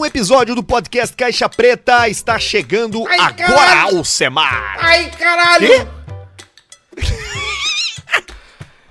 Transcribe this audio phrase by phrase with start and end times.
[0.00, 3.98] Um episódio do podcast Caixa Preta está chegando Ai, agora caralho!
[3.98, 4.78] ao Semar.
[4.80, 5.88] Ai, caralho!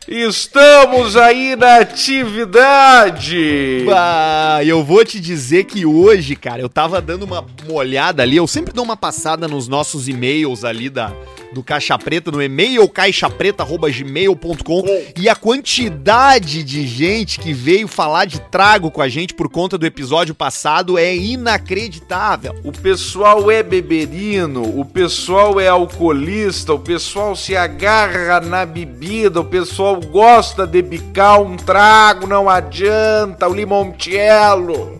[0.08, 3.88] Estamos aí na atividade!
[3.92, 8.46] Ah, eu vou te dizer que hoje, cara, eu tava dando uma olhada ali, eu
[8.46, 11.12] sempre dou uma passada nos nossos e-mails ali da,
[11.52, 14.84] do Caixa Preta, no e-mail caixapreta.gmail.com
[15.18, 19.78] e a quantidade de gente que veio falar de trago com a gente por conta
[19.78, 22.56] do episódio passado é inacreditável.
[22.64, 29.46] O pessoal é beberino, o pessoal é alcoolista, o pessoal se agarra na bebida, o
[29.46, 35.00] pessoal gosta de bicar um trago, não adianta, o limoncello.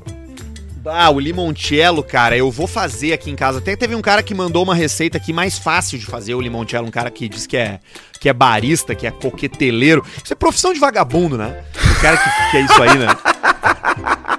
[0.92, 3.60] Ah, o limoncello, cara, eu vou fazer aqui em casa.
[3.60, 6.88] Até teve um cara que mandou uma receita aqui mais fácil de fazer o limoncello,
[6.88, 7.80] um cara que diz que é
[8.20, 10.04] que é barista, que é coqueteleiro.
[10.24, 11.64] Isso é profissão de vagabundo, né?
[11.98, 13.08] O cara que, que é isso aí, né?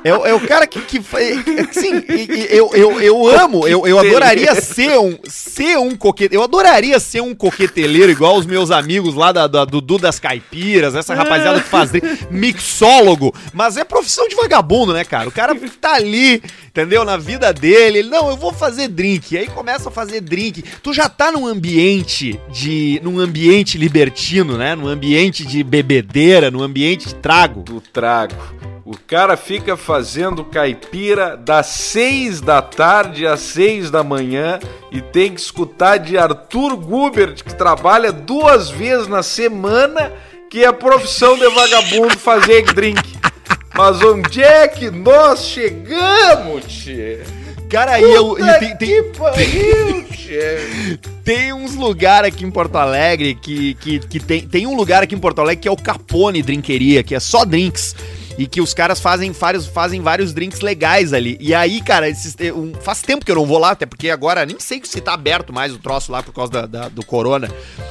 [0.02, 3.68] É, o- é o cara que, que é, assim, e- e- eu, eu, eu amo,
[3.68, 8.46] eu, eu adoraria ser um, ser um coquete, eu adoraria ser um coqueteleiro igual os
[8.46, 11.90] meus amigos lá da, da- Dudu das Caipiras, essa rapaziada que faz
[12.30, 15.28] mixólogo, mas é profissão de vagabundo, né, cara?
[15.28, 17.04] O cara tá ali, entendeu?
[17.04, 20.62] Na vida dele, ele, não, eu vou fazer drink, e aí começa a fazer drink.
[20.82, 24.74] Tu já tá num ambiente de, num ambiente libertino, né?
[24.74, 27.62] Num ambiente de bebedeira, num ambiente de trago.
[27.62, 28.34] Do trago.
[28.84, 34.58] O cara fica fazendo caipira das seis da tarde às seis da manhã
[34.90, 40.12] e tem que escutar de Arthur Gubert, que trabalha duas vezes na semana,
[40.50, 43.16] que é profissão de vagabundo fazer drink.
[43.76, 47.20] Mas onde é que nós chegamos, tchê?
[47.70, 50.10] Cara, aí eu, tem, tem- pariu.
[51.24, 55.14] Tem uns lugares aqui em Porto Alegre que, que, que tem, tem um lugar aqui
[55.14, 57.96] em Porto Alegre que é o Capone Drinqueria, que é só drinks.
[58.40, 61.36] E que os caras fazem vários, fazem vários drinks legais ali.
[61.38, 64.46] E aí, cara, esses, um- faz tempo que eu não vou lá, até porque agora
[64.46, 67.50] nem sei se tá aberto mais o troço lá por causa da- da- do corona.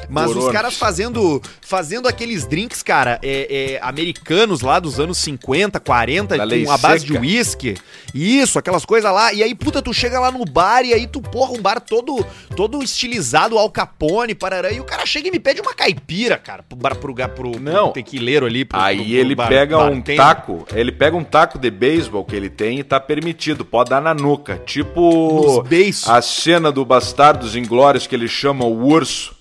[0.10, 0.52] Mas os Corona.
[0.54, 6.48] caras fazendo, fazendo aqueles drinks, cara, é, é, americanos lá dos anos 50, 40, Da
[6.48, 7.14] com a base seca.
[7.14, 7.78] de uísque.
[8.12, 9.32] Isso, aquelas coisas lá.
[9.32, 12.26] E aí, puta, tu chega lá no bar e aí tu, porra, um bar todo,
[12.56, 14.72] todo estilizado, Al Capone, parará.
[14.72, 17.60] E o cara chega e me pede uma caipira, cara, pro, bar, pro, pro, pro,
[17.60, 17.92] Não.
[17.92, 18.66] tequileiro ali.
[18.66, 20.18] Pro, Aí pro- pro ele bar- pega um bartender.
[20.18, 20.39] taco,
[20.74, 24.14] ele pega um taco de beisebol que ele tem e tá permitido, pode dar na
[24.14, 24.58] nuca.
[24.66, 25.64] Tipo
[26.08, 29.38] a cena do Bastardos Inglórios que ele chama o urso.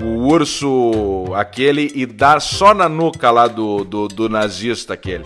[0.00, 5.24] O urso aquele e dar só na nuca lá do, do, do nazista aquele.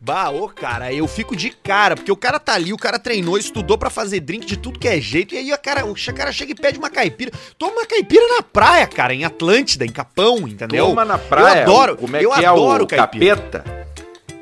[0.00, 3.36] Bah, ô, cara, eu fico de cara, porque o cara tá ali, o cara treinou,
[3.36, 6.32] estudou pra fazer drink de tudo que é jeito, e aí o cara, o cara
[6.32, 7.30] chega e pede uma caipira.
[7.58, 10.86] Toma uma caipira na praia, cara, em Atlântida, em Capão, entendeu?
[10.86, 11.58] Toma na praia.
[11.58, 13.36] Eu adoro, Como é eu que adoro é o caipira.
[13.36, 13.87] capeta?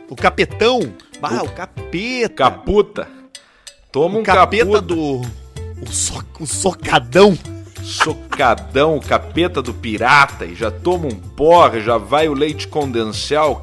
[0.09, 0.81] O capetão.
[1.21, 2.35] Bah, o capeta.
[2.35, 3.09] Caputa.
[3.91, 4.83] Toma o um capeta caputa.
[4.83, 5.21] do.
[5.83, 7.37] O, so, o socadão.
[7.83, 13.61] socadão, o capeta do pirata, e já toma um porre, já vai o leite condensal,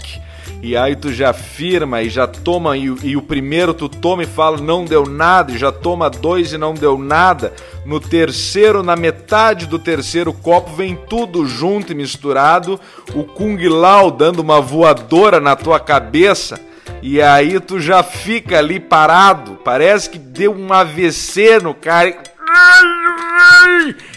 [0.63, 4.23] e aí tu já firma e já toma, e, o- e o primeiro tu toma
[4.23, 7.53] e fala não deu nada, e já toma dois e não deu nada.
[7.85, 12.79] No terceiro, na metade do terceiro copo, vem tudo junto e misturado,
[13.13, 16.57] o Kung Lao dando uma voadora na tua cabeça.
[17.01, 22.15] E aí tu já fica ali parado, parece que deu um AVC no cara.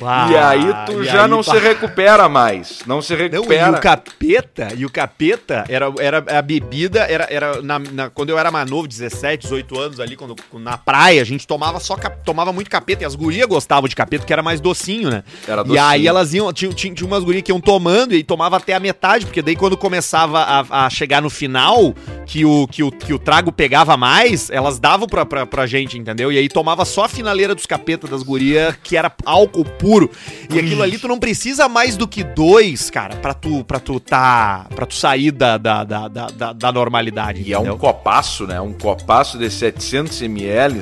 [0.00, 1.42] Bah, e aí tu e já aí, não bah.
[1.44, 2.80] se recupera mais.
[2.86, 3.70] Não se Não, e recupera.
[3.72, 8.38] o capeta, e o capeta era, era a bebida, era, era na, na- quando eu
[8.38, 12.52] era mais novo, 17, 18 anos ali, quando, na praia, a gente tomava só tomava
[12.52, 15.22] muito capeta, e as gurias gostavam de capeta, que era mais docinho, né?
[15.48, 15.82] Era E docinho.
[15.84, 18.80] aí elas iam, tinha, tinha, tinha umas gurias que iam tomando e tomava até a
[18.80, 21.94] metade, porque daí quando começava a, a chegar no final,
[22.26, 25.98] que o, que, o, que o trago pegava mais, elas davam pra, pra, pra gente,
[25.98, 26.30] entendeu?
[26.30, 30.10] E aí tomava só a finaleira dos capetas das gurias, que era álcool puro.
[30.50, 33.98] E aquilo ali tu não precisa mais do que dois, cara, pra tu, pra tu
[34.00, 34.66] tá.
[34.74, 37.42] pra tu sair da, da, da, da, da- da normalidade.
[37.42, 38.60] E é um copaço, né?
[38.60, 40.80] Um copaço de 700 ml.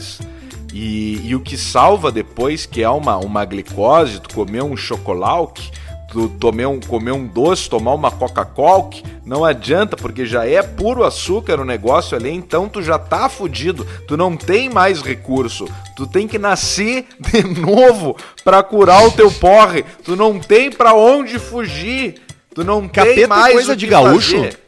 [0.72, 5.70] E, e o que salva depois, que é uma, uma glicose, tu comer um chocolate,
[6.14, 8.88] tu comer um, comer um doce, tomar uma Coca-Cola,
[9.26, 13.84] não adianta, porque já é puro açúcar o negócio ali, então tu já tá fudido,
[14.06, 19.28] tu não tem mais recurso, tu tem que nascer de novo para curar o teu
[19.32, 22.22] porre, tu não tem para onde fugir,
[22.54, 24.36] tu não Capeta tem mais coisa de gaúcho?
[24.36, 24.63] fazer.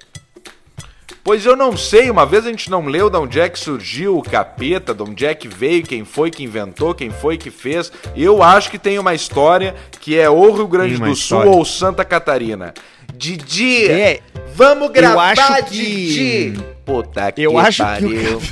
[1.27, 4.17] Pois eu não sei, uma vez a gente não leu de onde é que surgiu
[4.17, 7.91] o capeta, de onde é que veio, quem foi que inventou, quem foi que fez.
[8.15, 11.51] Eu acho que tem uma história que é ou Rio Grande do Sul história.
[11.51, 12.73] ou Santa Catarina.
[13.13, 14.21] Didi, É,
[14.55, 16.61] vamos gravar, acho que- Didi.
[16.85, 18.43] Puta que Eu acho que o pariu.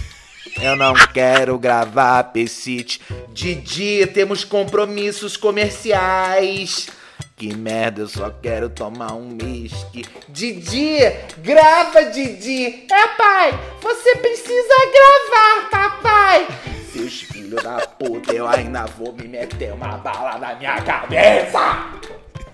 [0.61, 3.00] Eu não quero gravar, Pecite.
[3.32, 6.88] Didi, temos compromissos comerciais.
[7.37, 10.05] Que merda, eu só quero tomar um whisky.
[10.29, 10.99] Didi,
[11.39, 12.87] grava, Didi.
[12.91, 16.49] É, pai, você precisa gravar, papai.
[16.93, 21.59] Seus filhos da puta, eu ainda vou me meter uma bala na minha cabeça.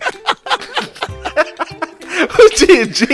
[2.39, 3.07] o Didi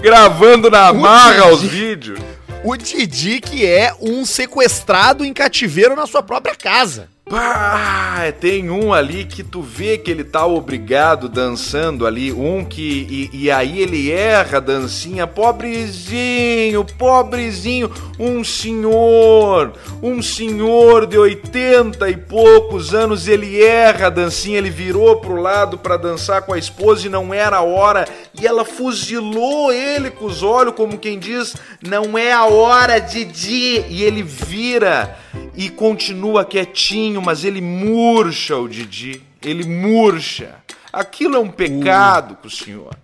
[0.00, 2.20] gravando na marra os vídeos.
[2.62, 7.08] o Didi que é um sequestrado em cativeiro na sua própria casa.
[7.28, 13.28] Pá, tem um ali que tu vê que ele tá obrigado dançando ali, um que.
[13.32, 22.08] E, e aí ele erra a dancinha, pobrezinho, pobrezinho, um senhor, um senhor de 80
[22.08, 26.58] e poucos anos, ele erra a dancinha, ele virou pro lado pra dançar com a
[26.58, 28.06] esposa e não era a hora,
[28.40, 33.84] e ela fuzilou ele com os olhos, como quem diz, não é a hora, Didi,
[33.88, 35.18] e ele vira
[35.54, 39.22] e continua quietinho, mas ele murcha o Didi.
[39.42, 40.56] Ele murcha.
[40.92, 42.96] Aquilo é um pecado com o senhor.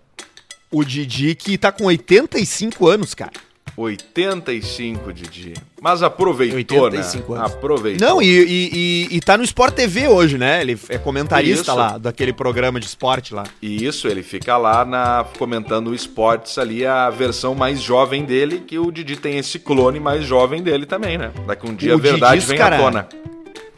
[0.71, 3.31] O Didi que tá com 85 anos, cara.
[3.75, 5.53] 85, Didi.
[5.81, 7.39] Mas aproveitou, 85 né?
[7.39, 7.53] anos.
[7.53, 8.07] Aproveitou.
[8.07, 8.69] Não, e, e,
[9.11, 10.61] e, e tá no Sport TV hoje, né?
[10.61, 11.75] Ele é comentarista Isso.
[11.75, 13.43] lá, daquele programa de esporte lá.
[13.61, 18.63] E isso, ele fica lá na, comentando o esportes ali, a versão mais jovem dele,
[18.65, 21.31] que o Didi tem esse clone mais jovem dele também, né?
[21.47, 23.09] Daqui um dia O a verdade Didi, vem cara, à tona.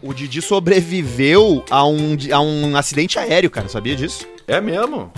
[0.01, 3.69] O Didi sobreviveu a um, a um acidente aéreo, cara.
[3.69, 4.27] Sabia disso?
[4.47, 5.11] É mesmo?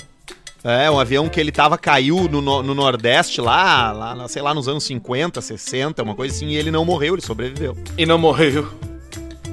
[0.63, 4.53] É, um avião que ele tava, caiu no, no, no Nordeste lá, lá, sei lá,
[4.53, 7.77] nos anos 50, 60, uma coisa assim, e ele não morreu, ele sobreviveu.
[7.97, 8.67] E não morreu.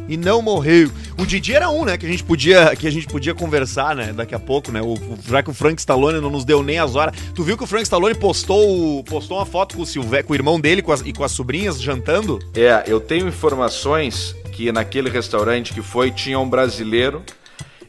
[0.08, 0.90] E não morreu.
[1.18, 4.12] O Didi era um, né, que a gente podia, que a gente podia conversar, né,
[4.12, 6.78] daqui a pouco, né, o, o- já que o Frank Stallone não nos deu nem
[6.78, 7.14] as horas.
[7.34, 10.36] Tu viu que o Frank Stallone postou, postou uma foto com o, Silve, com o
[10.36, 12.38] irmão dele com as- e com as sobrinhas jantando?
[12.54, 17.22] É, eu tenho informações que naquele restaurante que foi tinha um brasileiro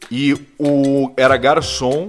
[0.09, 2.07] e o era garçom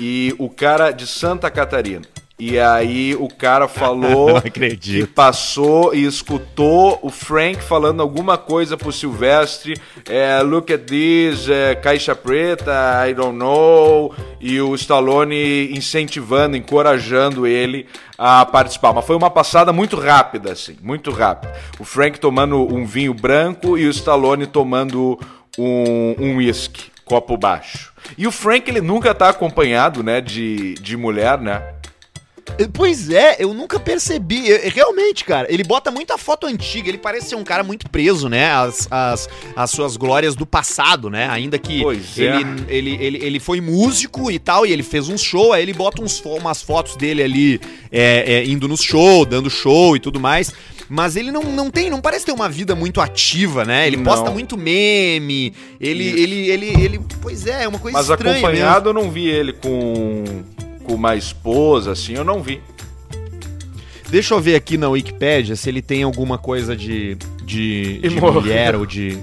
[0.00, 2.06] e o cara de Santa Catarina.
[2.38, 8.92] E aí o cara falou que passou e escutou o Frank falando alguma coisa pro
[8.92, 9.74] Silvestre,
[10.06, 12.74] é, look at this, é, caixa preta,
[13.08, 17.86] I don't know, e o Stallone incentivando, encorajando ele
[18.18, 18.92] a participar.
[18.92, 21.54] Mas foi uma passada muito rápida, assim, muito rápida.
[21.78, 25.18] O Frank tomando um vinho branco e o Stallone tomando
[25.58, 27.92] um, um whisky, copo baixo.
[28.18, 31.62] E o Frank, ele nunca tá acompanhado, né, de, de mulher, né?
[32.72, 34.48] Pois é, eu nunca percebi.
[34.48, 36.88] Eu- realmente, cara, ele bota muita foto antiga.
[36.88, 38.50] Ele parece ser um cara muito preso, né?
[38.52, 41.28] As, as, as suas glórias do passado, né?
[41.28, 42.36] Ainda que Pois é.
[42.36, 45.74] ele, ele, ele, ele foi músico e tal, e ele fez um show, aí ele
[45.74, 50.20] bota uns, umas fotos dele ali é, é, indo no show, dando show e tudo
[50.20, 50.52] mais.
[50.88, 53.86] Mas ele não, não tem, não parece ter uma vida muito ativa, né?
[53.86, 54.04] Ele Não.
[54.04, 55.52] posta muito meme.
[55.80, 56.18] Ele, Isso.
[56.18, 57.00] ele, ele, ele.
[57.20, 58.34] Pois é, é uma coisa Mas estranha.
[58.34, 58.46] mesmo.
[58.46, 60.22] acompanhado eu não vi ele com,
[60.84, 62.60] com uma esposa, assim, eu não vi.
[64.08, 68.76] Deixa eu ver aqui na Wikipédia se ele tem alguma coisa de, de, de mulher
[68.76, 69.18] ou de,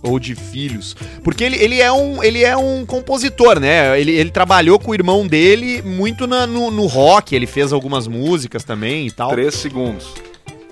[0.00, 0.94] ou de filhos.
[1.24, 4.00] Porque ele, ele, é um, ele é um compositor, né?
[4.00, 8.06] Ele, ele trabalhou com o irmão dele muito na- no, no rock, ele fez algumas
[8.06, 9.30] músicas também e tal.
[9.30, 10.06] Três segundos.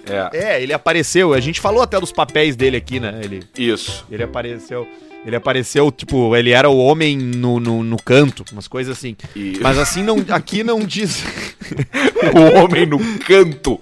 [0.06, 3.20] É, É, ele apareceu, a gente falou até dos papéis dele aqui, né?
[3.22, 4.04] Ele, isso.
[4.10, 4.86] ele apareceu.
[5.24, 9.16] Ele apareceu, tipo, ele era o homem no, no, no canto, umas coisas assim.
[9.34, 11.24] E Mas assim, não, aqui não diz.
[12.32, 13.80] o homem no canto.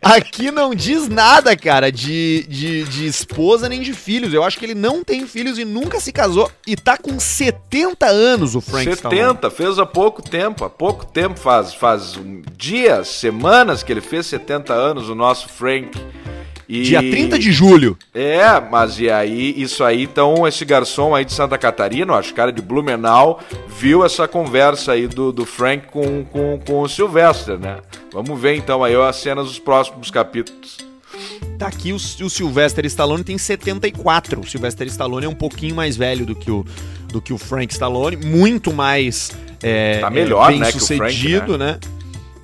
[0.00, 4.32] Aqui não diz nada, cara, de, de, de esposa nem de filhos.
[4.32, 6.50] Eu acho que ele não tem filhos e nunca se casou.
[6.66, 9.20] E tá com 70 anos o Frank Stallone.
[9.20, 12.18] 70, fez há pouco tempo, há pouco tempo, faz, faz
[12.56, 15.98] dias, semanas que ele fez 70 anos, o nosso Frank.
[16.68, 16.82] E...
[16.82, 17.96] Dia 30 de julho.
[18.14, 22.52] É, mas e aí, isso aí, então, esse garçom aí de Santa Catarina, acho, cara
[22.52, 27.78] de Blumenau, viu essa conversa aí do, do Frank com, com, com o Sylvester, né?
[28.12, 30.78] Vamos ver então aí as cenas dos próximos capítulos.
[31.58, 34.40] Tá aqui o, o Sylvester Stallone tem 74.
[34.40, 36.64] O Sylvester Stallone é um pouquinho mais velho do que o,
[37.08, 39.30] do que o Frank Stallone, muito mais
[39.64, 41.78] é, Tá melhor, bem né, que o sucedido, né?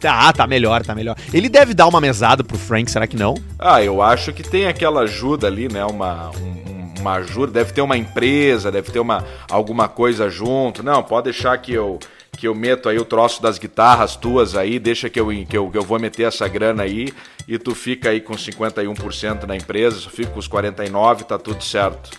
[0.00, 1.14] Tá, tá melhor, tá melhor.
[1.32, 3.34] Ele deve dar uma mesada pro Frank, será que não?
[3.58, 5.84] Ah, eu acho que tem aquela ajuda ali, né?
[5.84, 10.82] Uma, um- um- uma ajuda, deve ter uma empresa, deve ter uma, alguma coisa junto.
[10.82, 11.98] Não, pode deixar que eu
[12.38, 15.68] que eu meto aí o troço das guitarras tuas aí, deixa que eu, que eu,
[15.70, 17.12] que eu vou meter essa grana aí
[17.46, 21.62] e tu fica aí com 51% na empresa, eu fico com os 49%, tá tudo
[21.62, 22.10] certo.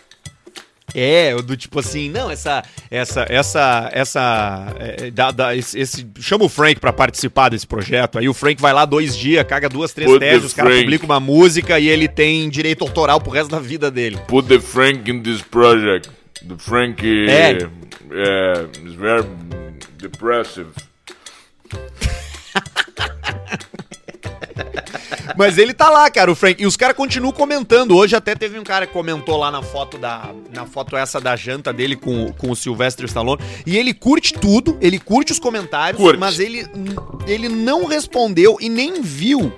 [0.94, 6.46] É, do tipo assim, não, essa, essa, essa, essa, é, dá- dá- esse, esse- chama
[6.46, 8.18] o Frank pra participar desse projeto.
[8.20, 11.06] Aí o Frank vai lá dois dias, caga duas, três Put teses, os caras publicam
[11.06, 14.18] uma música e ele tem direito autoral pro resto da vida dele.
[14.28, 16.10] Put the Frank in this project.
[16.48, 17.58] The Frank É.
[18.86, 19.24] is very
[19.98, 20.68] depressive.
[25.38, 26.62] Mas ele tá lá, cara, o Frank.
[26.62, 27.96] E os caras continuam comentando.
[27.96, 30.32] Hoje até teve um cara que comentou lá na foto da.
[30.54, 33.42] Na foto essa da janta dele com, com o Sylvester Stallone.
[33.66, 36.20] E ele curte tudo, ele curte os comentários, Curte.
[36.20, 36.66] mas ele,
[37.28, 39.52] ele não respondeu e nem viu.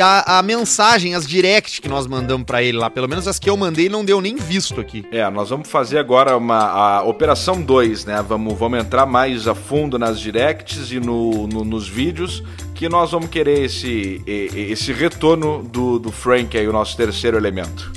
[0.00, 3.48] A, a mensagem, as directs que nós mandamos pra ele lá, pelo menos as que
[3.48, 5.04] eu mandei, não deu nem visto aqui.
[5.12, 8.24] É, nós vamos fazer agora uma a Operação 2, né?
[8.26, 12.42] Vamos, vamos entrar mais a fundo nas directs e no, no- nos vídeos,
[12.74, 17.92] que nós vamos querer esse, esse retorno do, do Frank aí, o nosso terceiro elemento.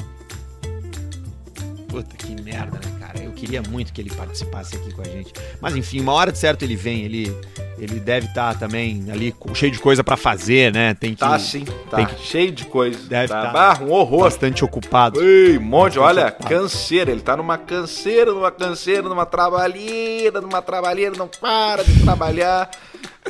[1.88, 2.97] Puta que merda, né,
[3.38, 5.32] queria muito que ele participasse aqui com a gente.
[5.62, 7.36] Mas enfim, uma hora de certo ele vem, ele,
[7.78, 10.94] ele deve estar também ali cheio de coisa pra fazer, né?
[10.94, 11.20] Tem que.
[11.20, 12.98] Tá sim, tá tem que- cheio de coisa.
[13.08, 13.84] Deve tá tá.
[13.84, 14.24] Um horror.
[14.24, 15.22] bastante ocupado.
[15.24, 16.50] Ei, um monte, olha, ocupado.
[16.56, 22.70] canseira, ele tá numa canseira, numa canseira, numa trabalheira, numa trabalheira, não para de trabalhar.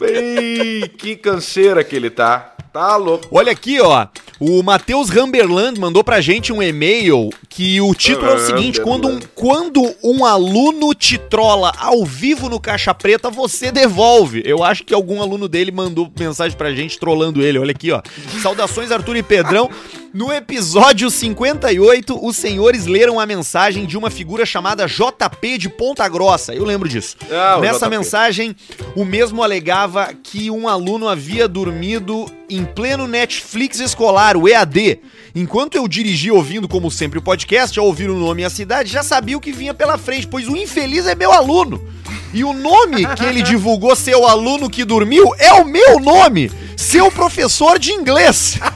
[0.01, 2.53] Ei, que canseira que ele tá.
[2.77, 3.27] Tá louco.
[3.31, 4.05] Olha aqui, ó.
[4.39, 9.07] O Matheus Ramberland mandou pra gente um e-mail que o título é o seguinte: quando
[9.07, 14.43] um, quando um aluno te trola ao vivo no Caixa Preta, você devolve.
[14.46, 17.57] Eu acho que algum aluno dele mandou mensagem pra gente trollando ele.
[17.57, 18.00] Olha aqui, ó.
[18.43, 19.72] Saudações, Arthur e Pedrão.
[20.13, 26.07] No episódio 58, os senhores leram a mensagem de uma figura chamada JP de Ponta
[26.07, 26.55] Grossa.
[26.55, 27.17] Eu lembro disso.
[27.29, 27.89] Ah, Nessa JP.
[27.97, 28.55] mensagem,
[28.95, 34.99] o mesmo alegava que um aluno havia dormido em pleno Netflix escolar, o EAD.
[35.35, 38.91] Enquanto eu dirigia ouvindo, como sempre, o podcast, ao ouvir o nome e a cidade,
[38.91, 41.85] já sabia o que vinha pela frente, pois o infeliz é meu aluno.
[42.34, 46.51] E o nome que ele divulgou ser o aluno que dormiu é o meu nome,
[46.75, 48.60] seu professor de inglês.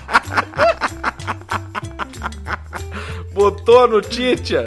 [3.34, 4.66] Botou no Titia.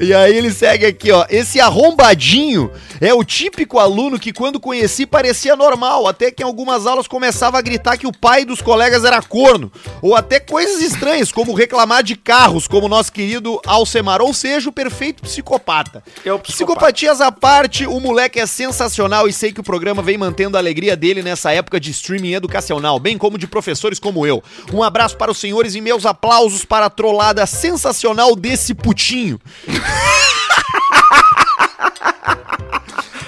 [0.00, 1.24] E aí ele segue aqui, ó.
[1.28, 6.86] Esse arrombadinho é o típico aluno que quando conheci parecia normal, até que em algumas
[6.86, 11.32] aulas começava a gritar que o pai dos colegas era corno, ou até coisas estranhas,
[11.32, 16.02] como reclamar de carros, como nosso querido Alcemar, ou seja, o perfeito psicopata.
[16.24, 16.66] É o psicopata.
[16.66, 20.60] Psicopatias à parte, o moleque é sensacional e sei que o programa vem mantendo a
[20.60, 24.42] alegria dele nessa época de streaming educacional, bem como de professores como eu.
[24.72, 29.40] Um abraço para os senhores e meus aplausos para a trollada sensacional desse putinho.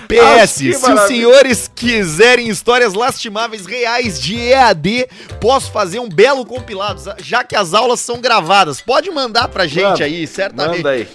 [0.08, 5.06] PS, se os senhores quiserem histórias lastimáveis reais de EAD,
[5.40, 8.80] posso fazer um belo compilado, já que as aulas são gravadas.
[8.80, 10.76] Pode mandar pra gente Manda, aí, certamente.
[10.78, 11.08] Manda aí.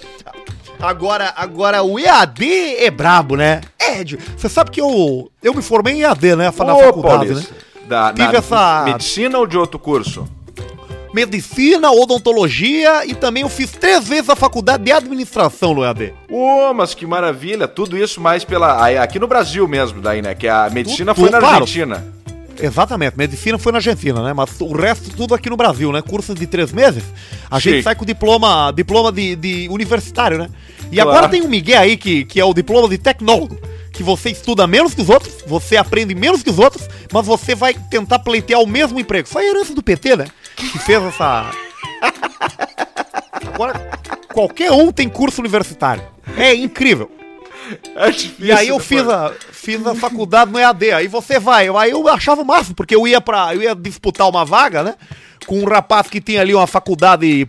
[0.80, 3.60] Agora, agora o EAD é brabo, né?
[3.78, 4.04] É,
[4.36, 6.44] você sabe que eu, eu me formei em EAD, né?
[6.56, 7.60] Na Ô, faculdade, Paulista, né?
[7.86, 10.26] Da, Tive essa- medicina ou de outro curso?
[11.14, 16.12] Medicina, odontologia e também eu fiz três vezes a faculdade de administração no EAD.
[16.28, 17.68] Ô, mas que maravilha.
[17.68, 18.84] Tudo isso mais pela.
[19.02, 20.34] Aqui no Brasil mesmo, daí, né?
[20.34, 21.54] Que a medicina Tu- foi tu- na claro.
[21.62, 22.04] Argentina.
[22.60, 24.32] Exatamente, medicina foi na Argentina, né?
[24.32, 26.00] Mas o resto tudo aqui no Brasil, né?
[26.02, 27.02] Curso de três meses,
[27.50, 27.70] a Sim.
[27.70, 30.48] gente sai com diploma, diploma de, de universitário, né?
[30.90, 31.10] E Claro.
[31.10, 33.58] agora tem um Miguel aí que, que é o diploma de tecnólogo,
[33.94, 37.54] que você estuda menos que os outros, você aprende menos que os outros, mas você
[37.54, 39.28] vai tentar pleitear o mesmo emprego.
[39.28, 40.26] Foi a herança do PT, né?
[40.56, 41.50] Que fez essa.
[43.54, 44.00] Agora,
[44.32, 46.02] qualquer um tem curso universitário.
[46.36, 47.10] É incrível.
[47.94, 48.46] É difícil.
[48.46, 48.86] E aí eu depois.
[48.86, 50.92] fiz a, fiz a faculdade no EAD.
[50.92, 51.68] Aí você vai.
[51.68, 54.94] Aí eu achava o máximo, porque eu ia para eu ia disputar uma vaga, né?
[55.46, 57.48] Com um rapaz que tinha ali uma faculdade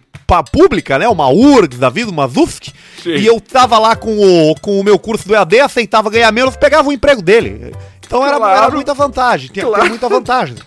[0.51, 1.07] pública, né?
[1.07, 2.71] Uma URGS da vida, uma ZUFSC.
[3.03, 3.09] Sim.
[3.15, 6.55] E eu tava lá com o, com o meu curso do EAD, aceitava ganhar menos,
[6.55, 7.71] pegava o emprego dele.
[8.05, 8.63] Então era, Claro.
[8.63, 9.49] era muita vantagem.
[9.51, 9.81] Tinha, Claro.
[9.81, 10.55] tinha muita vantagem.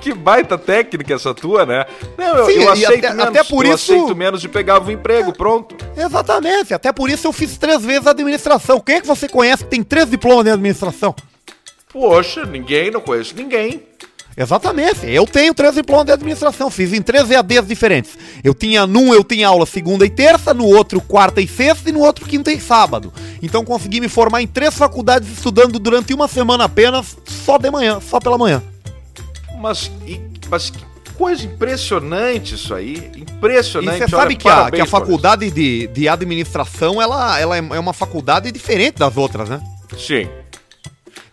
[0.00, 1.84] Que baita técnica essa tua, né?
[2.18, 3.24] Não, eu, Sim, eu aceito até- menos.
[3.26, 5.76] até por eu isso- aceito menos de pegar o emprego, pronto.
[5.96, 6.74] Exatamente.
[6.74, 8.80] Até por isso eu fiz três vezes a administração.
[8.80, 11.14] Quem é que você conhece que tem três diplomas de administração?
[11.92, 13.82] Poxa, ninguém, não conheço ninguém.
[14.36, 15.06] Exatamente.
[15.06, 18.18] Eu tenho três diplomas de administração, fiz em três EADs diferentes.
[18.42, 21.92] Eu tinha num eu tinha aula segunda e terça, no outro quarta e sexta e
[21.92, 23.12] no outro quinta e sábado.
[23.42, 28.00] Então consegui me formar em três faculdades estudando durante uma semana apenas, só de manhã,
[28.00, 28.62] só pela manhã.
[29.60, 30.84] Mas, e, mas que
[31.16, 33.12] coisa impressionante isso aí.
[33.16, 33.94] Impressionante.
[33.94, 37.58] E você Olha, sabe que a, que a faculdade de, de administração, ela, ela é
[37.58, 39.60] é uma faculdade diferente das outras, né?
[39.96, 40.28] Sim.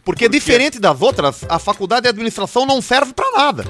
[0.03, 3.63] Porque diferente das outras, a faculdade de administração não serve pra nada.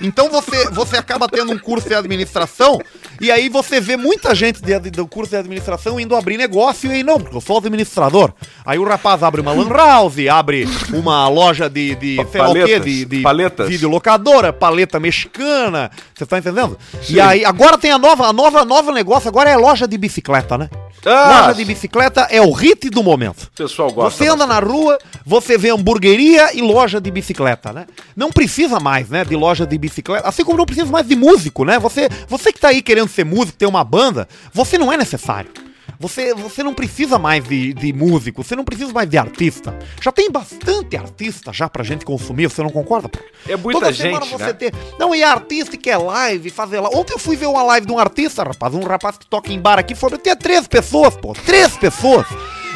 [0.00, 2.80] Então você, você acaba tendo um curso de administração
[3.20, 6.90] e aí você vê muita gente de, de- do curso de administração indo abrir negócio
[6.90, 8.32] e aí, não, porque eu sou administrador.
[8.66, 12.54] Aí o rapaz abre uma lan house, abre uma loja de, de sei lá o
[12.54, 13.68] quê, de, de paletas.
[13.68, 16.78] videolocadora, paleta mexicana, você tá entendendo?
[17.02, 17.14] Sim.
[17.14, 20.58] E aí, agora tem a nova, a nova, nova negócio, agora é loja de bicicleta,
[20.58, 20.68] né?
[21.06, 23.44] Ah, loja de bicicleta é o hit do momento.
[23.44, 24.16] O pessoal gosta.
[24.24, 27.86] Você anda na rua, você vê hamburgueria e loja de bicicleta, né?
[28.16, 30.28] Não precisa mais, né, de loja de bicicleta.
[30.28, 31.78] Assim como não precisa mais de músico, né?
[31.78, 35.50] Você, você que tá aí querendo ser músico, ter uma banda, você não é necessário.
[35.98, 39.78] Você, você não precisa mais de, de músico, você não precisa mais de artista.
[40.02, 43.08] Já tem bastante artista já pra gente consumir, você não concorda?
[43.08, 43.18] pô?
[43.48, 44.52] É muita Toda gente, semana você né?
[44.52, 44.74] ter.
[44.98, 46.88] Não, e artista que é live, fazer lá.
[46.88, 49.60] Ontem eu fui ver uma live de um artista, rapaz, um rapaz que toca em
[49.60, 52.26] bar aqui, foi tinha três pessoas, pô, três pessoas.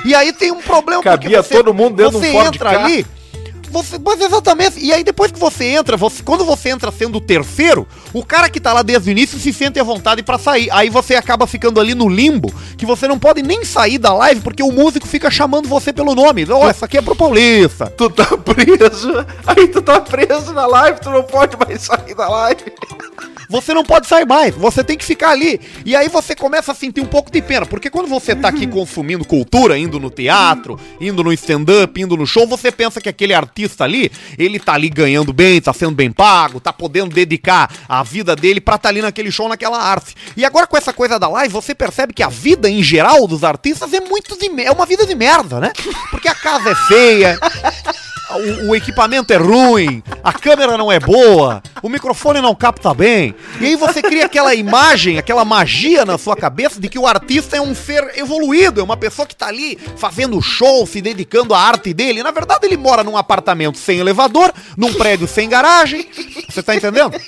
[0.04, 2.84] E aí tem um problema Cabia todo mundo dentro de você um entra Ka.
[2.84, 3.04] ali,
[3.70, 4.78] você, mas exatamente.
[4.78, 8.48] E aí depois que você entra, você, quando você entra sendo o terceiro, o cara
[8.48, 10.68] que tá lá desde o início se sente à vontade pra sair.
[10.70, 14.40] Aí você acaba ficando ali no limbo, que você não pode nem sair da live
[14.40, 16.46] porque o músico fica chamando você pelo nome.
[16.50, 17.86] Ó, essa aqui é pro Paulista.
[17.86, 19.26] Tu tá preso.
[19.46, 22.64] Aí tu tá preso na live, tu não pode mais sair da live.
[23.50, 25.58] Você não pode sair mais, você tem que ficar ali.
[25.84, 28.66] E aí você começa a sentir um pouco de pena, porque quando você tá aqui
[28.68, 33.32] consumindo cultura, indo no teatro, indo no stand-up, indo no show, você pensa que aquele
[33.32, 38.02] artista ali, ele tá ali ganhando bem, tá sendo bem pago, tá podendo dedicar a
[38.02, 40.14] vida dele pra tá ali naquele show, naquela arte.
[40.36, 43.44] E agora com essa coisa da live, você percebe que a vida em geral dos
[43.44, 45.72] artistas é muito de é uma vida de merda, né?
[46.10, 47.38] Porque a casa é feia,
[48.30, 53.34] o, o equipamento é ruim, a câmera não é boa, o microfone não capta bem.
[53.60, 57.56] E aí você cria aquela imagem, aquela magia na sua cabeça de que o artista
[57.56, 61.60] é um ser evoluído, é uma pessoa que tá ali fazendo show, se dedicando à
[61.60, 62.22] arte dele.
[62.22, 66.06] Na verdade, ele mora num apartamento sem elevador, num prédio sem garagem.
[66.48, 67.18] Você tá entendendo?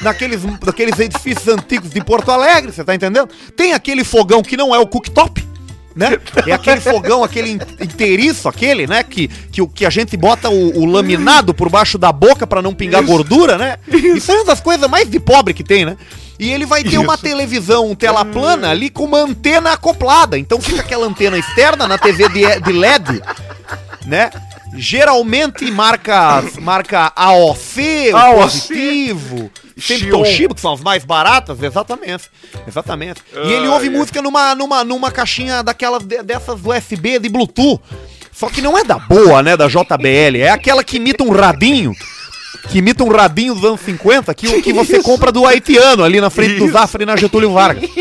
[0.00, 3.28] Naqueles, naqueles edifícios antigos de Porto Alegre, você tá entendendo?
[3.56, 5.53] Tem aquele fogão que não é o cooktop
[5.94, 6.18] né?
[6.46, 9.02] É aquele fogão, aquele in- inteiriço, aquele, né?
[9.02, 12.60] Que, que, o- que a gente bota o, o laminado por baixo da boca pra
[12.62, 13.76] não pingar gordura, né?
[13.88, 14.30] Isso.
[14.32, 15.96] é uma das coisas mais de pobre que tem, né?
[16.38, 17.22] E ele vai ter uma Isso.
[17.22, 20.36] televisão, um tela plana ali com uma antena acoplada.
[20.36, 23.22] Então fica aquela antena externa na TV de, de LED,
[24.04, 24.30] né?
[24.76, 28.42] Geralmente marca, marca AOC, o AOC.
[28.42, 30.10] positivo, sempre.
[30.10, 32.24] Toshiba, que são as mais baratas, exatamente.
[32.66, 33.20] Exatamente.
[33.44, 37.80] E ele ouve música numa, numa, numa caixinha daquelas de- dessas USB de Bluetooth.
[38.32, 39.56] Só que não é da boa, né?
[39.56, 40.38] Da JBL.
[40.40, 41.92] É aquela que imita um radinho.
[42.68, 46.20] Que imita um radinho dos anos 50, que, o que você compra do haitiano ali
[46.20, 46.72] na frente do Isso.
[46.72, 47.88] Zafre na Getúlio Vargas.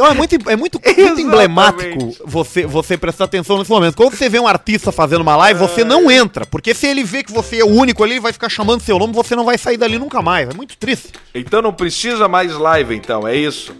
[0.00, 3.94] Então é muito, é muito, muito emblemático você, você prestar atenção nesse momento.
[3.94, 6.46] Quando você vê um artista fazendo uma live, você não entra.
[6.46, 8.98] Porque se ele vê que você é o único ali, ele vai ficar chamando seu
[8.98, 10.48] nome, você não vai sair dali nunca mais.
[10.48, 11.12] É muito triste.
[11.34, 13.74] Então não precisa mais live, então, é isso.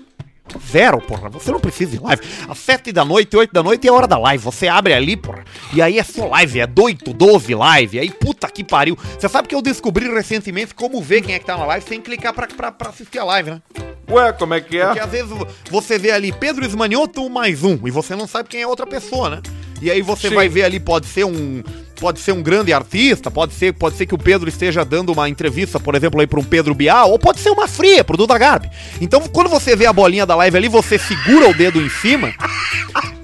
[0.70, 1.28] Zero, porra.
[1.30, 2.22] Você não precisa de live.
[2.48, 4.42] Às sete da noite, oito da noite é a hora da live.
[4.44, 5.44] Você abre ali, porra.
[5.72, 6.60] E aí é só live.
[6.60, 7.98] É doito, doze live.
[7.98, 8.96] Aí puta que pariu.
[9.18, 12.00] Você sabe que eu descobri recentemente como ver quem é que tá na live sem
[12.00, 13.62] clicar pra, pra, pra assistir a live, né?
[14.10, 14.86] Ué, como é que é?
[14.86, 15.30] Porque às vezes
[15.70, 17.78] você vê ali Pedro Esmanioto mais um.
[17.86, 19.42] E você não sabe quem é outra pessoa, né?
[19.80, 20.34] E aí você Sim.
[20.34, 21.62] vai ver ali, pode ser um.
[22.00, 25.28] Pode ser um grande artista, pode ser, pode ser que o Pedro esteja dando uma
[25.28, 28.38] entrevista, por exemplo, aí para um Pedro Bial, ou pode ser uma fria pro Duda
[28.38, 28.70] Garbi.
[29.02, 32.32] Então, quando você vê a bolinha da live ali, você segura o dedo em cima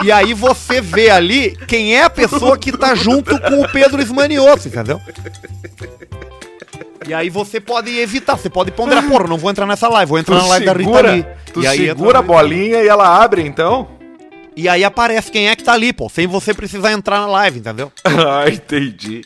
[0.05, 4.01] e aí você vê ali quem é a pessoa que tá junto com o Pedro
[4.01, 5.01] Esmanioto, entendeu?
[7.09, 10.19] E aí você pode evitar, você pode ponderar, porra, não vou entrar nessa live, vou
[10.19, 11.23] entrar na live da Rita Lee.
[11.23, 13.96] segura, tu E aí segura a bolinha e ela abre, então?
[14.57, 17.59] E aí aparece quem é que tá ali, pô, sem você precisar entrar na live,
[17.59, 17.93] entendeu?
[18.05, 19.23] Ah, entendi.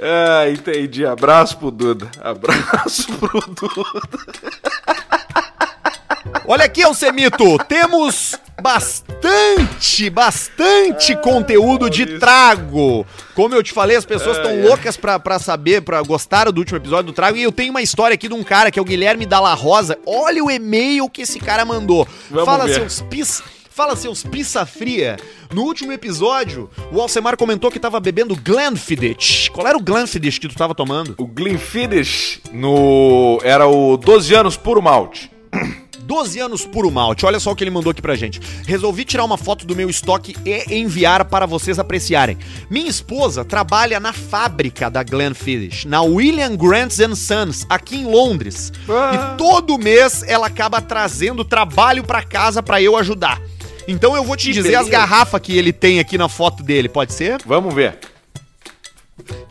[0.00, 1.04] Ah, entendi.
[1.04, 2.10] Abraço pro Duda.
[2.22, 4.00] Abraço pro Duda.
[6.46, 12.18] Olha aqui, Alcemito, temos bastante, bastante conteúdo de Maurício.
[12.20, 13.06] trago.
[13.34, 14.66] Como eu te falei, as pessoas estão Ai, ai.
[14.66, 17.36] loucas pra, pra saber, pra gostaram do último episódio do trago.
[17.36, 19.96] E eu tenho uma história aqui de um cara que é o Guilherme Dalla Rosa.
[20.06, 22.06] Olha o e-mail que esse cara mandou.
[22.30, 22.74] Vamos Fala, ver.
[22.74, 23.42] seus pis.
[23.70, 25.16] Fala, seus pizza fria.
[25.54, 29.48] No último episódio, o Alcemar comentou que tava bebendo Glenfiddich.
[29.52, 31.14] Qual era o Glenfiddich que tu tava tomando?
[31.16, 33.38] O Glenfiddich no...
[33.44, 35.30] era o 12 anos puro malte.
[36.02, 37.24] 12 anos puro malte.
[37.24, 38.40] Olha só o que ele mandou aqui pra gente.
[38.66, 42.36] Resolvi tirar uma foto do meu estoque e enviar para vocês apreciarem.
[42.68, 48.72] Minha esposa trabalha na fábrica da Glenfiddich, na William Grant Sons, aqui em Londres.
[48.88, 49.34] Ah.
[49.34, 53.40] E todo mês ela acaba trazendo trabalho pra casa pra eu ajudar.
[53.90, 54.90] Então eu vou te Que dizer as beleza.
[54.90, 57.40] garrafas que ele tem aqui na foto dele, pode ser?
[57.44, 57.98] Vamos ver.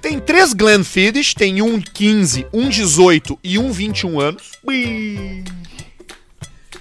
[0.02, 4.52] Tem três Glenfiddich, tem um 15, um 18 e um 21 anos.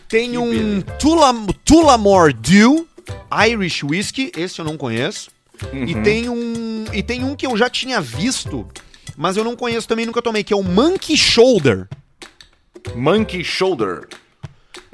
[0.09, 0.81] Tem Que um.
[0.99, 2.89] Tulam, Tullamore Dew
[3.49, 5.31] Irish Whiskey, esse eu não conheço.
[5.73, 5.85] Uhum.
[5.85, 8.67] E tem um e tem um que eu já tinha visto,
[9.17, 11.89] mas eu não conheço também, nunca tomei, que é o Monkey Shoulder.
[12.95, 14.09] Monkey Shoulder.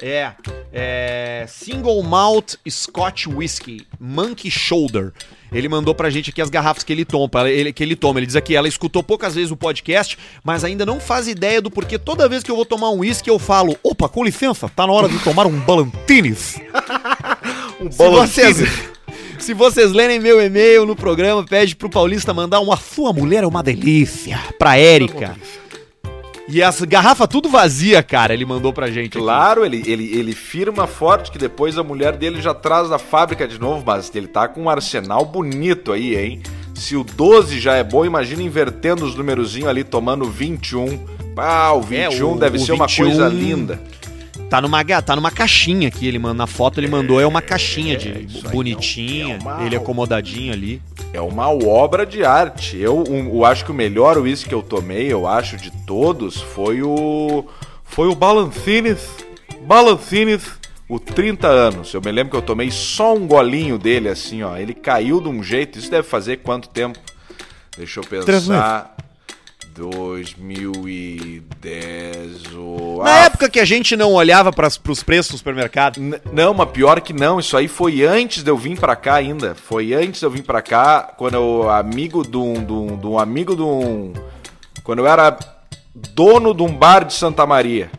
[0.01, 0.31] É,
[0.73, 5.13] é Single Malt Scotch Whisky, Monkey Shoulder.
[5.51, 8.19] Ele mandou pra gente aqui as garrafas que ele toma, ele, que ele toma.
[8.19, 11.71] Ele diz aqui, ela escutou poucas vezes o podcast, mas ainda não faz ideia do
[11.71, 14.85] porquê toda vez que eu vou tomar um whisky eu falo, opa, com licença, tá
[14.85, 16.59] na hora de tomar um Ballantines.
[17.77, 18.57] Um vocês,
[19.37, 23.43] se vocês lerem meu e-mail no programa, pede pro Paulista mandar um A Sua Mulher
[23.43, 25.35] é uma Delícia pra Érica.
[26.47, 29.19] E as garrafas tudo vazia, cara, ele mandou pra gente aqui.
[29.19, 33.47] Claro, ele, ele, ele firma forte que depois a mulher dele já traz da fábrica
[33.47, 36.41] de novo, mas ele tá com um arsenal bonito aí, hein?
[36.75, 40.99] Se o 12 já é bom, imagina invertendo os numerozinhos ali, tomando 21.
[41.37, 41.97] Ah, o 21
[42.29, 43.81] É, o- deve o ser uma 21 coisa linda.
[44.49, 47.97] Tá numa, tá numa caixinha aqui, ele manda na foto, ele mandou, é uma caixinha
[47.97, 50.81] de aí bonitinha, é uma- ele acomodadinho ali.
[51.11, 52.77] É uma obra de arte.
[52.77, 56.39] Eu, um- eu acho que o melhor uísque que eu tomei, eu acho, de todos,
[56.41, 57.45] foi o.
[57.83, 58.99] Foi o Balancines.
[59.61, 60.43] Balancines,
[60.87, 61.93] o 30 anos.
[61.93, 64.57] Eu me lembro que eu tomei só um golinho dele, assim, ó.
[64.57, 65.79] Ele caiu de um jeito.
[65.79, 66.99] Isso deve fazer quanto tempo?
[67.77, 68.95] Deixa eu pensar.
[69.75, 72.53] 2010.
[72.55, 75.99] o- Na Ah, época que a gente não olhava pras, pros preços do supermercado.
[76.31, 79.53] Não, mas pior que não, isso aí foi antes de eu vir pra cá ainda.
[79.55, 83.07] Foi antes de eu vir pra cá, quando eu amigo de um, de um, de
[83.07, 84.13] um amigo de um.
[84.83, 85.37] Quando eu era
[85.93, 87.89] dono de um bar de Santa Maria.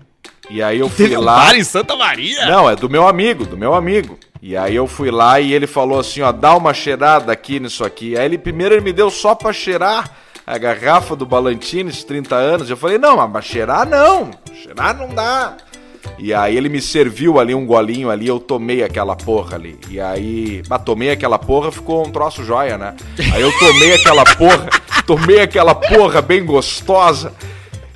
[0.48, 1.36] E aí eu fui Teve um lá.
[1.36, 2.46] bar em Santa Maria?
[2.46, 4.18] Não, é do meu amigo, do meu amigo.
[4.42, 7.84] E aí eu fui lá e ele falou assim, ó, dá uma cheirada aqui nisso
[7.84, 8.16] aqui.
[8.16, 10.08] Aí ele primeiro ele me deu só pra cheirar
[10.46, 12.70] a garrafa do Ballantines, 30 anos.
[12.70, 14.30] Eu falei, não, mas cheirar não.
[14.54, 15.56] Cheirar não dá.
[16.18, 19.78] E aí ele me serviu ali um golinho ali, eu tomei aquela porra ali.
[19.90, 22.94] E aí, bah, tomei aquela porra, ficou um troço joia, né?
[23.34, 24.68] Aí eu tomei aquela porra,
[25.04, 27.34] tomei aquela porra bem gostosa.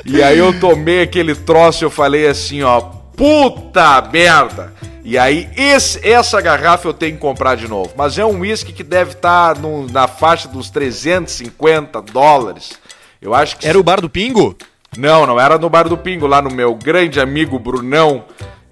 [0.04, 4.74] E aí eu tomei aquele troço e eu falei assim, ó, puta merda.
[5.02, 7.92] E aí esse, essa garrafa eu tenho que comprar de novo.
[7.96, 9.56] Mas é um whisky que deve estar
[9.90, 12.72] na faixa dos 350 dólares.
[13.20, 14.56] Eu acho que Era o bar do Pingo?
[14.96, 18.24] não, não era no Bar do Pingo, lá no meu grande amigo Brunão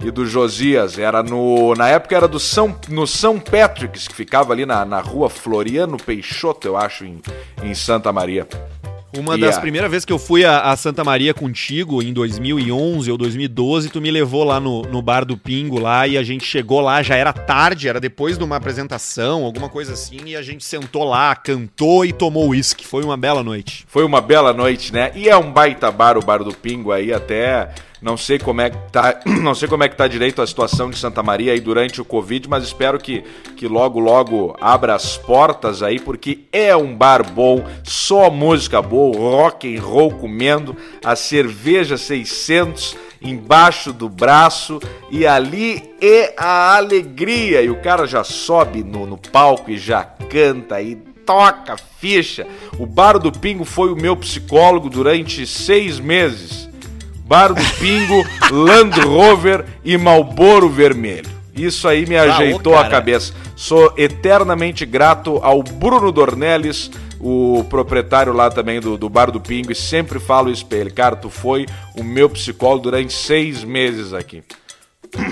[0.05, 0.99] e do Josias.
[0.99, 1.75] Era no.
[1.75, 5.97] Na época era do São, no São Patrick's, que ficava ali na, na rua Floriano
[5.97, 7.21] Peixoto, eu acho, em,
[7.63, 8.47] em Santa Maria.
[9.17, 9.47] Uma Yeah.
[9.47, 13.89] das primeiras vezes que eu fui a, a Santa Maria contigo, em 2011 ou 2012,
[13.89, 17.03] tu me levou lá no, no bar do Pingo lá e a gente chegou lá,
[17.03, 21.05] já era tarde, era depois de uma apresentação, alguma coisa assim, e a gente sentou
[21.05, 22.87] lá, cantou e tomou uísque.
[22.87, 23.85] Foi uma bela noite.
[23.89, 25.11] Foi uma bela noite, né?
[25.15, 28.71] E é um baita bar, o Bar do Pingo aí, até não sei como é
[28.71, 31.61] que tá, não sei como é que tá direito a situação de Santa Maria aí
[31.61, 33.25] durante o Covid, mas espero que,
[33.57, 39.17] que logo logo abra as portas aí, porque é um bar bom, só música boa,
[39.17, 44.79] rock and roll comendo, a cerveja 600 embaixo do braço
[45.11, 50.05] e ali é a alegria e o cara já sobe no, no palco e já
[50.05, 52.47] canta e toca ficha.
[52.79, 56.68] O Bar do Pingo foi o meu psicólogo durante seis meses.
[57.29, 61.29] Bar do Pingo, Land Rover e Malboro Vermelho.
[61.55, 63.35] Isso aí me ajeitou ô, a cabeça.
[63.55, 69.71] Sou eternamente grato ao Bruno Dornelles, o proprietário lá também do, do Bar do Pingo,
[69.71, 70.91] e sempre falo isso pra ele.
[70.91, 74.43] Cara, tu foi o meu psicólogo durante seis meses aqui.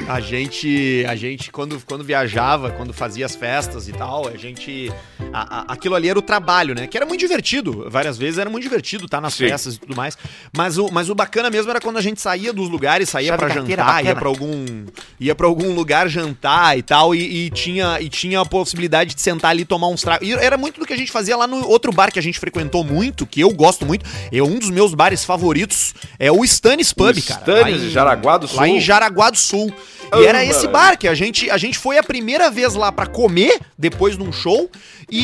[0.08, 4.90] A gente, a gente quando, quando viajava, quando fazia as festas e tal, a gente.
[5.32, 6.86] a- a- aquilo ali era o trabalho, né?
[6.86, 7.86] Que era muito divertido.
[7.90, 9.48] Várias vezes era muito divertido estar nas Sim.
[9.48, 10.16] festas e tudo mais.
[10.56, 13.66] Mas o, mas o bacana mesmo era quando a gente saía dos lugares, saía carteira
[13.66, 14.14] jantar, ia bacana.
[14.16, 14.86] pra algum.
[15.20, 19.20] ia para algum lugar jantar e tal, e, e tinha, e tinha a possibilidade de
[19.20, 20.26] sentar ali e tomar uns tragos.
[20.26, 22.38] E era muito do que a gente fazia lá no outro bar que a gente
[22.38, 24.06] frequentou muito, que eu gosto muito.
[24.32, 27.40] É um dos meus bares favoritos, é o Stannis Pub, O cara.
[27.40, 28.56] Stannis, lá em- Jaraguá do Sul.
[28.58, 29.65] Lá em Jaraguá do Sul.
[29.68, 30.22] Sul.
[30.22, 33.06] E era esse bar que a gente, a gente foi a primeira vez lá pra
[33.06, 34.70] comer, depois de um show,
[35.10, 35.18] e,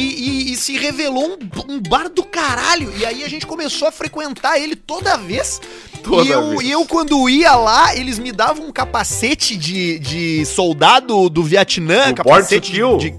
[0.48, 2.92] e- e se revelou um, um bar do caralho.
[2.96, 5.60] E aí a gente começou a frequentar ele toda vez.
[6.02, 6.62] Toda e, eu, vez.
[6.62, 12.08] e eu, quando ia lá, eles me davam um capacete de, de soldado do Vietnã,
[12.08, 12.96] to capacete Kill.
[12.98, 13.14] de,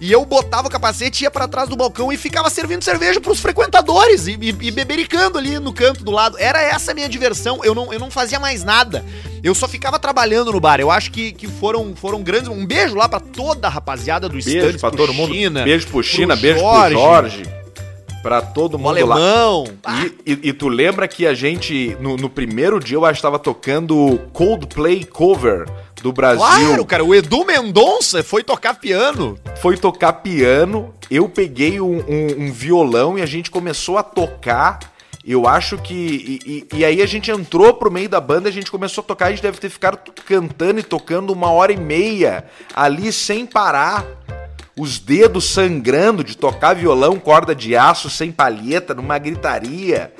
[0.00, 3.40] e eu botava o capacete, ia pra trás do balcão e ficava servindo cerveja pros
[3.40, 6.36] frequentadores e, e, e bebericando ali no canto do lado.
[6.38, 7.60] Era essa a minha diversão.
[7.64, 9.04] Eu não, eu não fazia mais nada.
[9.42, 10.80] Eu só ficava trabalhando no bar.
[10.80, 12.48] Eu acho que, que foram, foram grandes.
[12.48, 15.32] Um beijo lá pra toda a rapaziada do Beijo Stanley, pra todo mundo.
[15.32, 16.94] China, beijo pro China, pro beijo Jorge.
[16.94, 17.42] pro Jorge.
[18.22, 19.14] Pra todo o mundo lá.
[19.14, 19.64] alemão.
[19.84, 23.18] Ah, E, e- e tu lembra que a gente, no, no primeiro dia, eu acho
[23.18, 25.64] que tava tocando Coldplay cover
[26.02, 26.38] do Brasil.
[26.44, 27.04] claro, cara.
[27.04, 29.38] O Edu Mendonça foi tocar piano.
[29.60, 34.78] Foi tocar piano, eu peguei um, um- um violão e a gente começou a tocar.
[35.24, 35.94] Eu acho que.
[36.44, 39.06] E, e- e aí a gente entrou pro meio da banda, a gente começou a
[39.06, 43.44] tocar, a gente deve ter ficado cantando e tocando uma hora e meia ali sem
[43.44, 44.04] parar.
[44.78, 50.12] Os dedos sangrando de tocar violão, corda de aço, sem palheta, numa gritaria.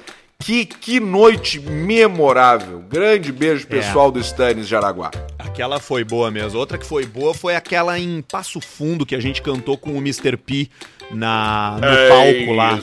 [0.46, 2.78] Que, que noite memorável.
[2.88, 3.66] Grande beijo, É.
[3.66, 5.10] pessoal do Stannis Jaraguá.
[5.36, 6.56] Aquela foi boa mesmo.
[6.56, 9.96] Outra que foi boa foi aquela em Passo Fundo que a gente cantou com o
[9.98, 10.36] Mr.
[10.36, 10.68] P
[11.10, 12.78] na, no palco lá.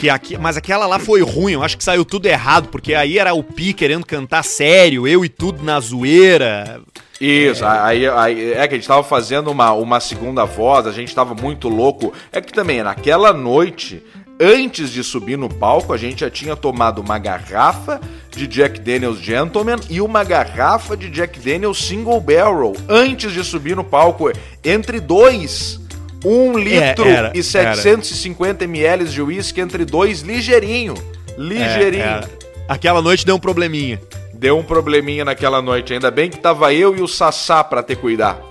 [0.00, 3.16] Que aqui, mas aquela lá foi ruim, eu acho que saiu tudo errado, porque aí
[3.18, 6.80] era o Pi querendo cantar sério, eu e tudo na zoeira.
[7.20, 11.14] Isso, aí, aí- é que a gente tava fazendo uma, uma segunda voz, a gente
[11.14, 12.12] tava muito louco.
[12.32, 14.02] É que também, naquela noite,
[14.40, 18.00] antes de subir no palco, a gente já tinha tomado uma garrafa
[18.30, 23.76] de Jack Daniels Gentleman e uma garrafa de Jack Daniels Single Barrel antes de subir
[23.76, 24.32] no palco.
[24.64, 25.78] Entre dois,
[26.24, 30.94] um litro É, era, e 750 ml de uísque entre dois, ligeirinho.
[31.36, 32.02] Ligeirinho.
[32.02, 32.28] É, é.
[32.66, 34.00] aquela noite deu um probleminha.
[34.32, 35.92] Deu um probleminha naquela noite.
[35.92, 38.49] Ainda bem que tava eu e o Sassá pra ter cuidar.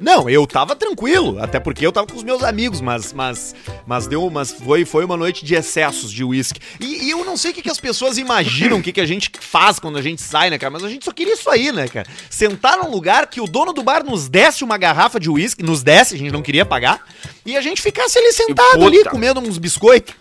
[0.00, 3.54] Não, eu tava tranquilo, até porque eu tava com os meus amigos, mas mas
[3.86, 6.58] mas deu, mas foi foi uma noite de excessos de uísque.
[6.80, 9.06] E, e eu não sei o que, que as pessoas imaginam, o que, que a
[9.06, 10.70] gente faz quando a gente sai, né, cara?
[10.70, 12.06] Mas a gente só queria isso aí, né, cara?
[12.30, 15.82] Sentar num lugar que o dono do bar nos desse uma garrafa de uísque, nos
[15.82, 17.04] desse, a gente não queria pagar,
[17.44, 18.86] e a gente ficasse ali sentado puta.
[18.86, 20.14] ali comendo uns biscoitos.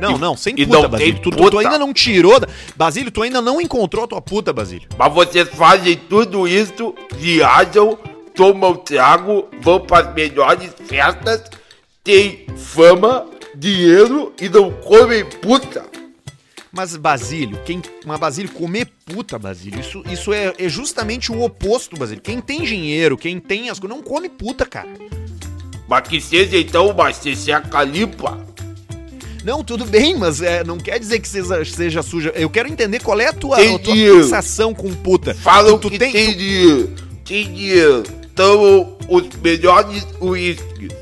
[0.00, 1.14] Não, E- não, sem puta, não Basílio.
[1.14, 1.58] Tu, tu- tu puta.
[1.58, 2.38] ainda não tirou.
[2.38, 4.88] da- Basílio, tu ainda não encontrou a tua puta, Basílio.
[4.96, 7.98] Mas vocês fazem tudo isso, viajam,
[8.38, 11.42] tomam trago, vão para as melhores festas,
[12.04, 15.84] têm fama, dinheiro e não comem puta.
[16.70, 17.82] Mas Basílio, quem.
[18.06, 22.22] Mas Basílio, comer puta, Basílio, isso, isso é, é justamente o oposto, Basílio.
[22.22, 24.88] Quem tem dinheiro, quem tem as coisas, não come puta, cara.
[25.88, 28.38] Mas que seja então uma seca limpa.
[29.44, 32.32] Não, tudo bem, mas é, não quer dizer que seja, seja suja.
[32.36, 35.34] Eu quero entender qual é a tua, Tem a tua fixação com puta.
[35.34, 38.02] Falam Tu- tu que tem- tem, tu- dinheiro, tem dinheiro,
[38.38, 40.92] tomam os melhores uísques,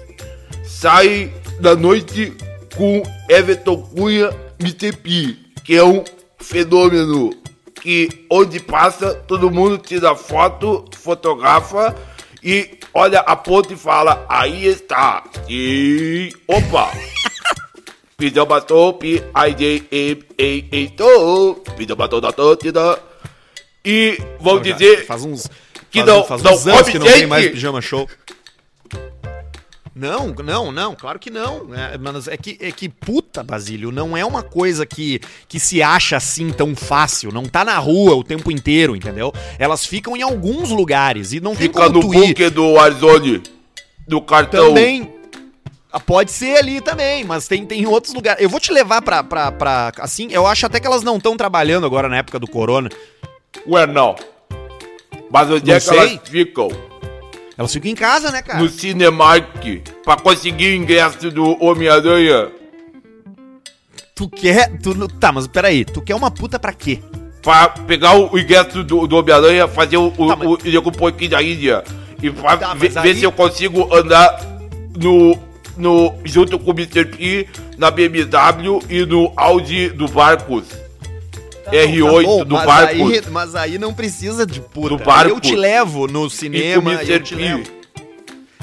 [0.64, 2.33] saem da noite
[2.75, 4.96] com Everton Cunha Mr.
[4.96, 6.03] P, que é um
[6.38, 7.31] fenômeno
[7.75, 11.94] que onde passa todo mundo tira foto, fotografa
[12.42, 16.90] e olha a ponta e fala, aí está, e opa!
[18.16, 22.99] Pidão batom, pi, ai, ei, ei, ei, ei, tô, pidão batom da totida.
[23.85, 25.51] E vão dizer Faz uns.
[26.02, 28.09] Que faz não- faz não uns anos come que não tem mais pijama show.
[29.98, 31.74] Não, não, não, claro que não.
[31.74, 35.82] É, mas é que, é que puta, Basílio, não é uma coisa que, que se
[35.82, 37.32] acha assim tão fácil.
[37.32, 39.32] Não tá na rua o tempo inteiro, entendeu?
[39.59, 43.42] Elas ficam em alguns lugares e não tem fica como no bunker do Warzone,
[44.06, 44.68] do cartão.
[44.68, 45.11] Também.
[45.90, 48.42] Ah, Pode ser ali também, mas tem, tem outros lugares.
[48.42, 49.92] Eu vou te levar pra, pra, pra.
[50.00, 52.90] Assim, eu acho até que elas não estão trabalhando agora na época do corona.
[53.66, 54.14] Ué, não.
[55.30, 55.98] Mas onde Não é que sei.
[55.98, 56.68] elas ficam?
[57.58, 58.58] Elas ficam em casa, né, cara?
[58.62, 59.64] No Cinemark,
[60.04, 62.48] pra conseguir o ingresso do Homem-Aranha.
[64.14, 64.78] Tu quer.
[64.78, 67.00] Tu, tá, mas peraí, tu quer uma puta pra quê?
[67.42, 71.30] Pra pegar o ingresso do, do Homem-Aranha, fazer o, o, Tá, mas- o, um pouquinho
[71.30, 71.84] da Índia.
[72.22, 74.38] E pra Tá, ver, mas ver aí- se eu consigo andar
[74.98, 75.38] no,
[75.76, 77.04] no, junto com o Mr.
[77.04, 80.64] P na BMW e no Audi do Barcos.
[81.70, 83.12] R8 Tá bom, do mas Barcos.
[83.12, 84.96] Aí, mas aí não precisa de puta.
[84.96, 85.31] Do barco.
[85.31, 87.20] Eu te levo no E cinema, eu Mr.
[87.22, 87.42] te P.
[87.42, 87.76] levo.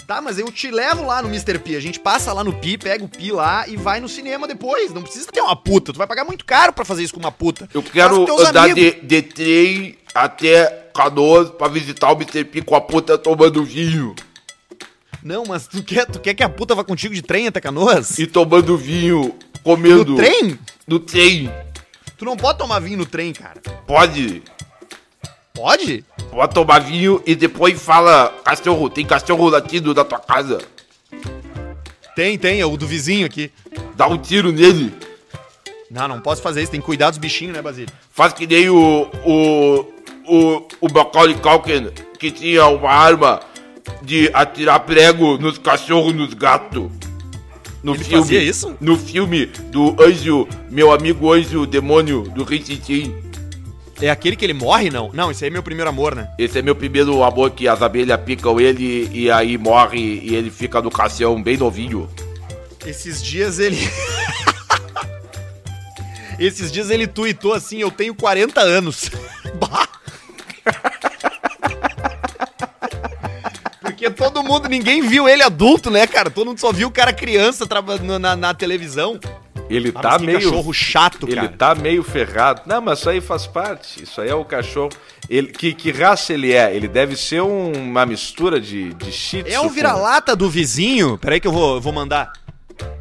[0.06, 1.58] Tá, mas eu te levo lá no Mr.
[1.60, 1.76] P.
[1.78, 4.94] A gente passa lá no Pi, pega o Pi lá e vai no cinema depois.
[4.94, 5.94] Não precisa ter uma puta.
[5.94, 7.70] Tu vai pagar muito caro pra fazer isso com uma puta.
[7.74, 8.84] Eu quero andar amigos.
[8.84, 12.44] de, de trem até Canoas pra visitar o Mr.
[12.44, 14.14] P com a puta tomando vinho.
[15.24, 18.20] Não, mas tu quer, tu quer que a puta vá contigo de trem até Canoas?
[18.20, 20.12] E tomando vinho, comendo.
[20.12, 20.60] No trem?
[20.86, 21.50] No trem.
[22.24, 23.60] Tu não pode tomar vinho no trem, cara.
[23.86, 24.42] Pode.
[25.54, 26.06] Pode?
[26.32, 30.60] Pode tomar vinho e depois fala, cachorro, tem cachorro latindo na tua casa.
[32.16, 33.52] Tem, tem, é o do vizinho aqui.
[33.98, 34.94] Dá um tiro nele.
[35.92, 37.94] Não, não posso fazer isso, tem que cuidar dos bichinhos, né, Basílio?
[38.10, 39.06] Faz que nem o.
[39.26, 39.80] o.
[40.26, 40.68] o.
[40.80, 43.42] o Macaulay Culkin, que tinha uma arma
[44.02, 46.90] de atirar prego nos cachorros, nos gatos.
[47.84, 48.24] No Ele filme.
[48.24, 48.76] fazia isso?
[48.80, 53.14] No filme do anjo, meu amigo anjo demônio do Rintintim.
[54.02, 55.12] É aquele que ele morre, não?
[55.14, 56.30] Não, esse aí é meu primeiro amor, né?
[56.40, 60.50] Esse é meu primeiro amor que as abelhas picam ele e aí morre e ele
[60.50, 62.10] fica no caixão bem novinho.
[62.86, 63.78] Esses dias ele.
[66.40, 69.10] Esses dias ele tuitou assim: Eu tenho 40 anos.
[69.60, 69.88] Bah!
[74.04, 76.30] Porque todo mundo, ninguém viu ele adulto, né, cara?
[76.30, 77.66] Todo mundo só viu o cara criança
[78.20, 79.18] na, na televisão.
[79.70, 80.40] Ele Ah, tá mas que meio.
[80.42, 81.48] cachorro chato, Ele cara.
[81.58, 82.64] tá meio ferrado.
[82.66, 84.04] Não, mas isso aí faz parte.
[84.04, 84.90] Isso aí é o cachorro.
[85.30, 86.76] Ele, que, que raça ele é?
[86.76, 91.18] Ele deve ser um- uma mistura de, de shih É o vira-lata do vizinho.
[91.18, 92.34] Peraí que eu vou, eu vou mandar.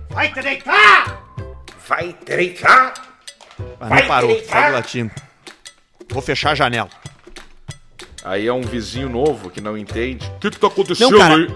[0.08, 1.20] Vai treinar!
[1.88, 2.94] Vai treinar!
[3.80, 5.10] Ah, Vai não parou, segue latindo.
[6.08, 6.88] Vou fechar a janela.
[8.24, 10.30] Aí é um vizinho novo que não entende.
[10.36, 11.34] O que, que tá acontecendo Não, cara.
[11.36, 11.48] aí?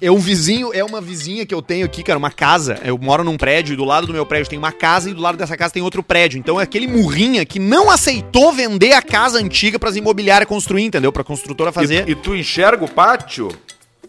[0.00, 2.78] É um vizinho, é uma vizinha que eu tenho aqui, cara, uma casa.
[2.84, 5.20] Eu moro num prédio, e do lado do meu prédio tem uma casa e do
[5.22, 6.36] lado dessa casa tem outro prédio.
[6.38, 11.12] Então é aquele murrinha que não aceitou vender a casa antiga pras imobiliárias construir, entendeu?
[11.12, 13.48] Pra construtora fazer E, e tu enxerga o pátio?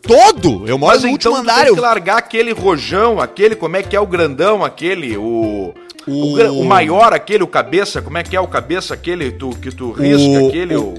[0.01, 0.67] todo.
[0.67, 1.65] Eu moro no último tu andar.
[1.65, 5.73] tem que largar aquele rojão, aquele, como é que é o grandão, aquele, o...
[6.07, 9.71] O, O- maior, aquele, o cabeça, como é que é o cabeça, aquele tu, que
[9.71, 10.93] tu risca, O- aquele, o-.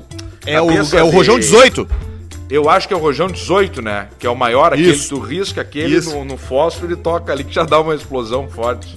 [0.44, 1.88] É o, é o de- Rojão 18.
[2.48, 4.08] Eu acho que é o Rojão 18, né?
[4.18, 5.08] Que é o maior, aquele Isso.
[5.14, 8.96] tu risca aquele no, no fósforo e toca ali que já dá uma explosão forte.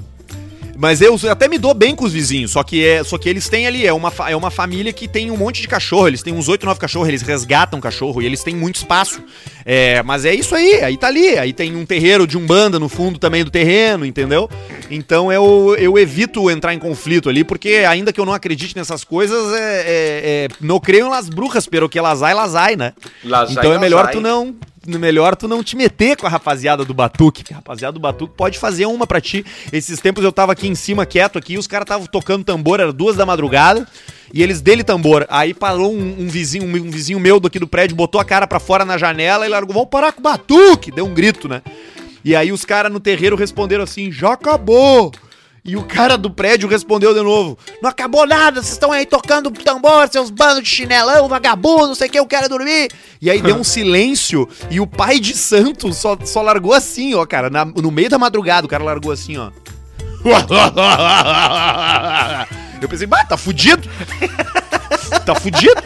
[0.79, 3.49] Mas eu até me dou bem com os vizinhos, só que é, só que eles
[3.49, 6.33] têm ali, é uma, é uma família que tem um monte de cachorro, eles têm
[6.33, 9.21] uns 8, 9 cachorros, eles resgatam cachorro e eles têm muito espaço.
[9.65, 12.87] É, mas é isso aí, aí tá ali, aí tem um terreiro de umbanda no
[12.87, 14.49] fundo também do terreno, entendeu?
[14.89, 19.03] Então eu, eu evito entrar em conflito ali, porque ainda que eu não acredite nessas
[19.03, 22.93] coisas, é, é, é, não creio nas bruxas, pero que las ai, las ai, né?
[23.25, 24.55] Las então é las melhor tu não
[24.97, 27.43] melhor tu não te meter com a rapaziada do Batuque.
[27.43, 29.45] que A rapaziada do Batuque pode fazer uma pra ti.
[29.71, 32.93] Esses tempos eu tava aqui em cima quieto aqui, os caras estavam tocando tambor, era
[32.93, 33.87] duas da madrugada,
[34.33, 35.27] e eles dele tambor.
[35.29, 38.47] Aí parou um, um vizinho, um, um vizinho meu daqui do prédio, botou a cara
[38.47, 40.91] pra fora na janela e largou, vamos parar com o Batuque!
[40.91, 41.61] Deu um grito, né?
[42.23, 45.11] E aí os caras no terreiro responderam assim, já acabou!
[45.65, 49.51] E o cara do prédio respondeu de novo: Não acabou nada, vocês estão aí tocando
[49.51, 52.89] tambor, seus bandos de chinelão, vagabundo, não sei o que, eu quero dormir.
[53.21, 57.25] E aí deu um silêncio e o pai de santo só, só largou assim, ó,
[57.25, 59.51] cara, na- no meio da madrugada, o cara largou assim, ó.
[62.81, 63.87] Eu pensei, bah, tá fudido.
[65.25, 65.81] Tá fudido.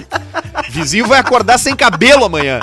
[0.69, 2.59] Vizinho vai acordar sem cabelo amanhã.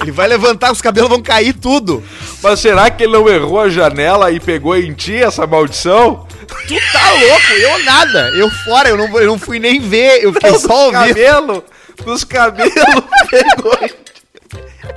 [0.00, 2.02] Ele vai levantar, os cabelos vão cair tudo.
[2.42, 6.26] Mas será que ele não errou a janela e pegou em ti essa maldição?
[6.44, 8.30] Tu tá louco, eu nada.
[8.30, 11.06] Eu fora, eu não, eu não fui nem ver, eu fiquei só ouvindo.
[11.06, 11.64] cabelo,
[12.04, 12.72] dos cabelos
[13.30, 13.78] pegou.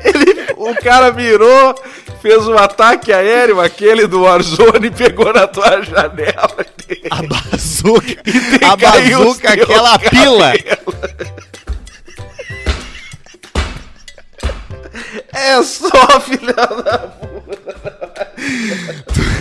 [0.04, 1.76] Ele, o cara mirou,
[2.22, 6.66] fez um ataque aéreo, aquele do Warzone, pegou na tua janela.
[7.10, 8.24] A bazuca,
[8.66, 10.54] a os bazuca, aquela pila.
[15.34, 17.12] É só, filha da...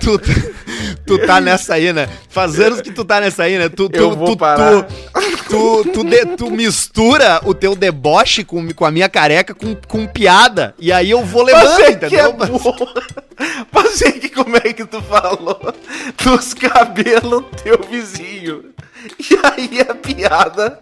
[0.00, 0.18] Tu,
[1.06, 2.08] tu tá nessa aí, né?
[2.28, 3.68] Faz anos que tu tá nessa aí, né?
[3.68, 4.82] Tu, tu, Eu vou tu, parar.
[4.82, 9.74] tu, tu, tu, de- tu mistura o teu deboche com, com a minha careca com,
[9.74, 10.74] com piada.
[10.78, 12.32] E aí eu vou levando, Mas é que é entendeu?
[12.32, 12.94] boa.
[13.72, 15.74] Mas é que como é que tu falou
[16.24, 18.64] dos cabelos teu vizinho?
[19.18, 20.80] E aí a piada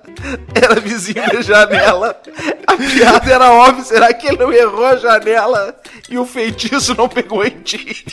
[0.55, 2.17] era vizinho da janela.
[2.67, 3.85] A piada era óbvia.
[3.85, 5.77] Será que ele não errou a janela
[6.09, 8.05] e o feitiço não pegou em ti?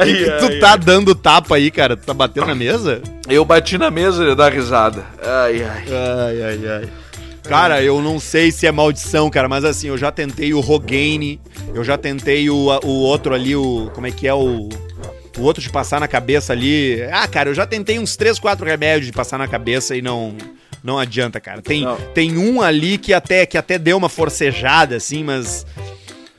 [0.00, 1.96] O que, que tu tá dando tapa aí, cara?
[1.96, 3.02] Tu tá batendo na mesa?
[3.28, 5.04] Eu bati na mesa e dar risada.
[5.22, 5.84] Ai, ai.
[5.88, 6.88] Ai, ai, ai.
[7.42, 11.40] Cara, eu não sei se é maldição, cara, mas assim, eu já tentei o Rogaine,
[11.74, 13.90] eu já tentei o, o outro ali, o.
[13.94, 14.68] Como é que é o.
[15.38, 17.02] O outro de passar na cabeça ali.
[17.10, 20.36] Ah, cara, eu já tentei uns 3, 4 remédios de passar na cabeça e não.
[20.82, 21.60] Não adianta, cara.
[21.62, 21.96] Tem, Não.
[22.14, 25.66] tem um ali que até, que até deu uma forcejada, assim, mas.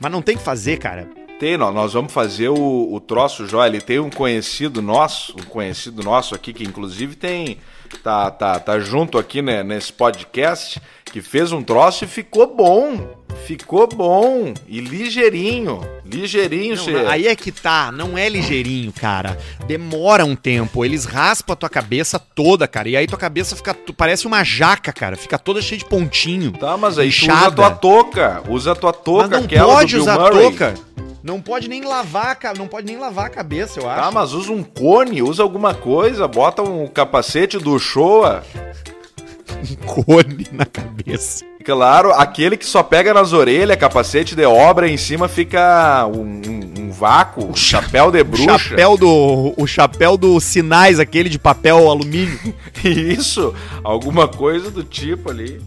[0.00, 1.08] Mas não tem que fazer, cara.
[1.38, 3.64] Tem, nó- nós vamos fazer o, o troço, Jó.
[3.66, 7.58] Ele tem um conhecido nosso, um conhecido nosso aqui, que inclusive tem.
[8.02, 13.21] Tá, tá, tá junto aqui né, nesse podcast, que fez um troço e ficou bom.
[13.46, 15.80] Ficou bom e ligeirinho.
[16.04, 19.36] Ligeirinho, Não, aí é que tá, não é ligeirinho, cara.
[19.66, 20.84] Demora um tempo.
[20.84, 22.88] Eles raspam a tua cabeça toda, cara.
[22.88, 23.72] E aí tua cabeça fica.
[23.74, 25.16] tu- Parece uma jaca, cara.
[25.16, 26.52] Fica toda cheia de pontinho.
[26.52, 27.46] Tá, mas aí tu usa inchada.
[27.48, 28.42] a tua touca.
[28.48, 30.42] Usa a tua touca, Mas não aquela pode usar Murray.
[30.42, 30.74] touca.
[31.22, 34.02] Não pode nem lavar, a ca- não pode nem lavar a cabeça, eu acho.
[34.02, 38.42] Tá, mas usa um cone, usa alguma coisa, bota um capacete do Showa.
[39.86, 41.44] cone na cabeça.
[41.62, 46.72] Claro, aquele que só pega nas orelhas, capacete de obra, em cima fica um, um-
[46.84, 48.58] um vácuo, um chapéu de O bruxa.
[48.58, 52.38] chapéu do o chapéu dos sinais aquele de papel alumínio.
[52.84, 53.54] Isso,
[53.84, 55.60] alguma coisa do tipo ali.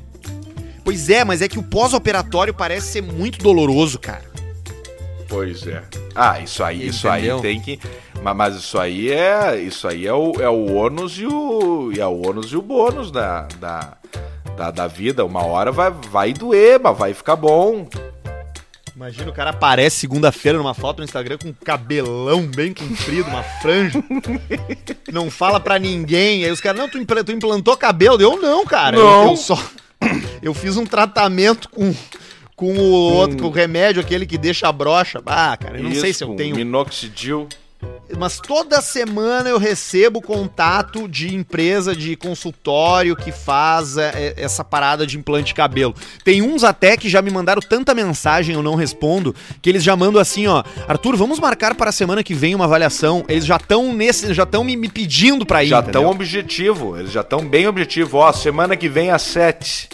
[0.83, 4.23] Pois é, mas é que o pós-operatório parece ser muito doloroso, cara.
[5.27, 5.81] Pois é.
[6.13, 7.37] Ah, isso aí, isso Entendeu?
[7.37, 7.79] aí tem que.
[8.21, 9.59] Mas, mas isso aí é.
[9.59, 11.91] Isso aí é o, é o ônus e o.
[11.97, 13.97] É o ônus e o bônus da, da,
[14.58, 15.26] da, da vida.
[15.26, 17.88] Uma hora vai, vai doer, mas vai ficar bom.
[18.95, 23.43] Imagina o cara aparece segunda-feira numa foto no Instagram com um cabelão bem comprido, uma
[23.43, 24.01] franja.
[25.12, 26.45] não fala pra ninguém.
[26.45, 28.22] Aí os caras, não, tu, impla- tu implantou cabelo?
[28.22, 28.95] Eu não, cara.
[28.95, 29.30] Eu- Não.
[29.32, 29.62] Eu, só.
[30.41, 31.93] Eu fiz um tratamento com.
[32.56, 35.22] Com o outro, com o remédio, aquele que deixa a brocha.
[35.26, 36.56] Ah, cara, eu não sei Isso, se eu tenho.
[36.56, 37.49] Minoxidil.
[38.17, 45.05] Mas toda semana eu recebo contato de empresa de consultório que faz é, essa parada
[45.05, 45.93] de implante de cabelo.
[46.23, 49.95] Tem uns até que já me mandaram tanta mensagem, eu não respondo, que eles já
[49.95, 53.26] mandam assim, ó, Arthur, vamos marcar para a semana que vem uma avaliação.
[53.28, 55.67] Eles já estão nesse, já estão me, me pedindo para ir.
[55.67, 56.97] já estão objetivo.
[56.97, 58.17] Eles já estão bem objetivo.
[58.17, 59.89] Ó, semana que vem às sete.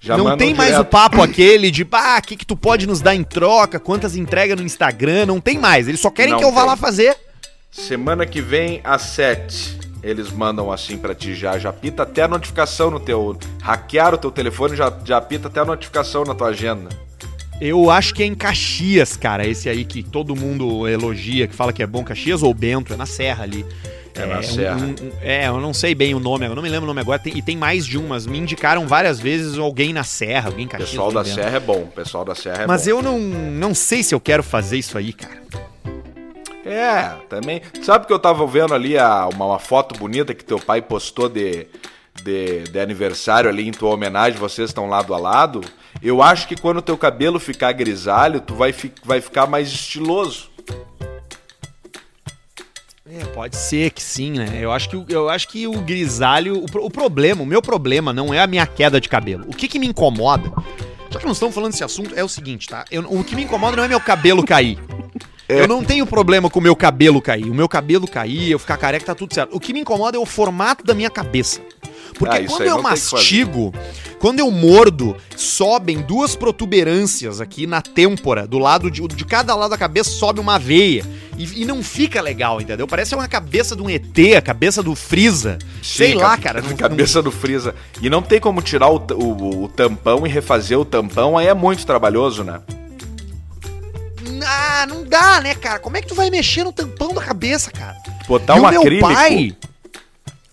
[0.00, 3.00] Já não tem mais o papo aquele de, ah, o que, que tu pode nos
[3.00, 5.88] dar em troca, quantas entregas no Instagram, não tem mais.
[5.88, 6.70] Eles só querem Não que eu vá tem.
[6.70, 7.25] lá fazer.
[7.70, 9.78] Semana que vem às 7.
[10.02, 13.36] Eles mandam assim pra ti já, já apita até a notificação no teu.
[13.60, 16.88] Hackear o teu telefone já, já apita até a notificação na tua agenda.
[17.60, 21.72] Eu acho que é em Caxias, cara, esse aí que todo mundo elogia, que fala
[21.72, 23.64] que é bom, Caxias ou Bento, é na Serra ali.
[24.14, 24.76] É na um- Serra.
[24.76, 27.00] um- um- é, eu não sei bem o nome, eu não me lembro o nome
[27.00, 30.48] agora, tem- e tem mais de um, mas me indicaram várias vezes alguém na Serra,
[30.50, 30.90] alguém em O Caxias.
[30.90, 31.24] pessoal da.
[31.24, 32.90] Serra é bom, o pessoal da Serra é Mas bom.
[32.90, 35.36] eu não, não sei se eu quero fazer isso aí, cara.
[36.66, 37.62] É, também.
[37.82, 41.28] Sabe que eu tava vendo ali a, uma, uma foto bonita que teu pai postou
[41.28, 41.66] de,
[42.24, 45.60] de, de aniversário ali em tua homenagem, vocês estão lado a lado?
[46.02, 50.50] Eu acho que quando teu cabelo ficar grisalho, tu vai, fi, vai ficar mais estiloso.
[53.08, 54.58] É, pode ser que sim, né?
[54.60, 56.58] Eu acho que, eu acho que o grisalho.
[56.58, 59.44] O, o problema, o meu problema não é a minha queda de cabelo.
[59.46, 60.50] O que, que me incomoda,
[61.08, 62.84] já que nós estamos falando desse assunto, é o seguinte, tá?
[62.90, 64.76] Eu- o que me incomoda não é meu cabelo cair.
[65.48, 67.48] Eu não tenho problema com o meu cabelo cair.
[67.48, 69.54] O meu cabelo cair, eu ficar careca, tá tudo certo.
[69.56, 71.60] O que me incomoda é o formato da minha cabeça.
[72.18, 73.74] Porque Ah, quando eu não mastigo,
[74.18, 79.70] quando eu mordo, sobem duas protuberâncias aqui na têmpora, do lado de, de cada lado
[79.70, 81.04] da cabeça sobe uma veia.
[81.36, 82.86] E, e não fica legal, entendeu?
[82.86, 85.58] Parece uma cabeça de um ET, a cabeça do Freeza.
[85.82, 86.62] Sei Sim, lá, ca- cara.
[86.62, 87.74] não- Cabeça do Freeza.
[88.00, 91.54] E não tem como tirar o, o- o tampão e refazer o tampão, aí é
[91.54, 92.60] muito trabalhoso, né?
[94.86, 95.78] Não- Ah, não dá, né, cara?
[95.78, 97.96] Como é que tu vai mexer no tampão da cabeça, cara?
[98.28, 99.08] Botar e um o meu acrílico.
[99.08, 99.56] pai,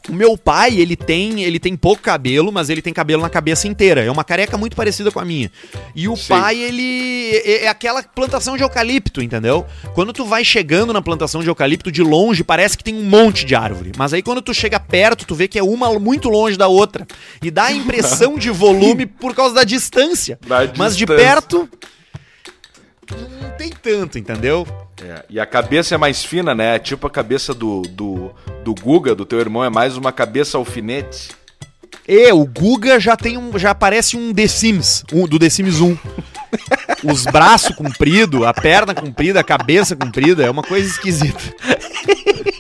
[0.10, 3.68] o meu pai, ele tem, ele tem pouco cabelo, mas ele tem cabelo na cabeça
[3.70, 4.04] inteira.
[4.04, 5.50] É uma careca muito parecida com a minha.
[5.96, 9.66] E o pai, ele é, é aquela plantação de eucalipto, entendeu?
[9.94, 13.46] Quando tu vai chegando na plantação de eucalipto de longe, parece que tem um monte
[13.46, 13.94] de árvore.
[13.98, 17.08] Mas aí quando tu chega perto, tu vê que é uma muito longe da outra.
[17.42, 20.38] E dá a impressão de volume por causa da distância.
[20.46, 21.26] Da Mas de distância.
[21.26, 21.70] perto
[23.16, 24.68] não tem tanto, entendeu?
[25.02, 26.80] É, e a cabeça é mais fina, né?
[26.80, 28.32] Tipo a cabeça do, do,
[28.64, 31.30] do Guga, do teu irmão, é mais uma cabeça alfinete.
[32.08, 35.80] E o Guga já tem um, já parece um The Sims, um, do The Sims
[35.80, 35.98] 1.
[37.04, 41.40] Os braços compridos, a perna comprida, a cabeça comprida, é uma coisa esquisita.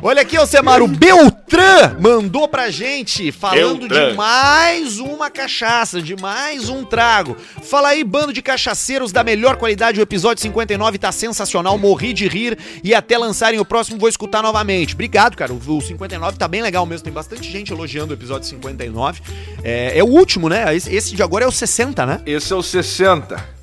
[0.00, 4.10] Olha aqui, Alcemar, o Beltran mandou pra gente falando Beltran.
[4.10, 7.36] de mais uma cachaça, de mais um trago.
[7.62, 12.28] Fala aí, bando de cachaceiros da melhor qualidade, o episódio 59 tá sensacional, morri de
[12.28, 14.94] rir e até lançarem o próximo vou escutar novamente.
[14.94, 18.48] Obrigado, cara, o, o 59 tá bem legal mesmo, tem bastante gente elogiando o episódio
[18.48, 19.20] 59.
[19.64, 20.64] É, é o último, né?
[20.76, 22.20] Esse de agora é o 60, né?
[22.24, 23.58] Esse é o 60.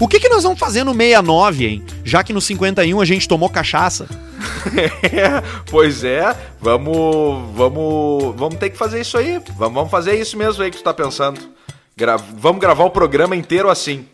[0.00, 1.84] O que, que nós vamos fazer no 69, hein?
[2.04, 4.06] Já que no 51 a gente tomou cachaça.
[5.70, 9.40] pois é, vamos, vamos, vamos ter que fazer isso aí.
[9.56, 11.40] Vamos, vamos fazer isso mesmo aí que tu tá pensando.
[11.96, 14.06] Gra- vamos gravar o programa inteiro assim.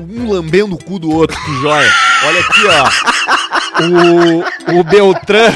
[0.00, 1.92] um lambendo o cu do outro, que joia.
[2.24, 3.16] Olha aqui, ó.
[3.76, 5.52] O, o Beltran.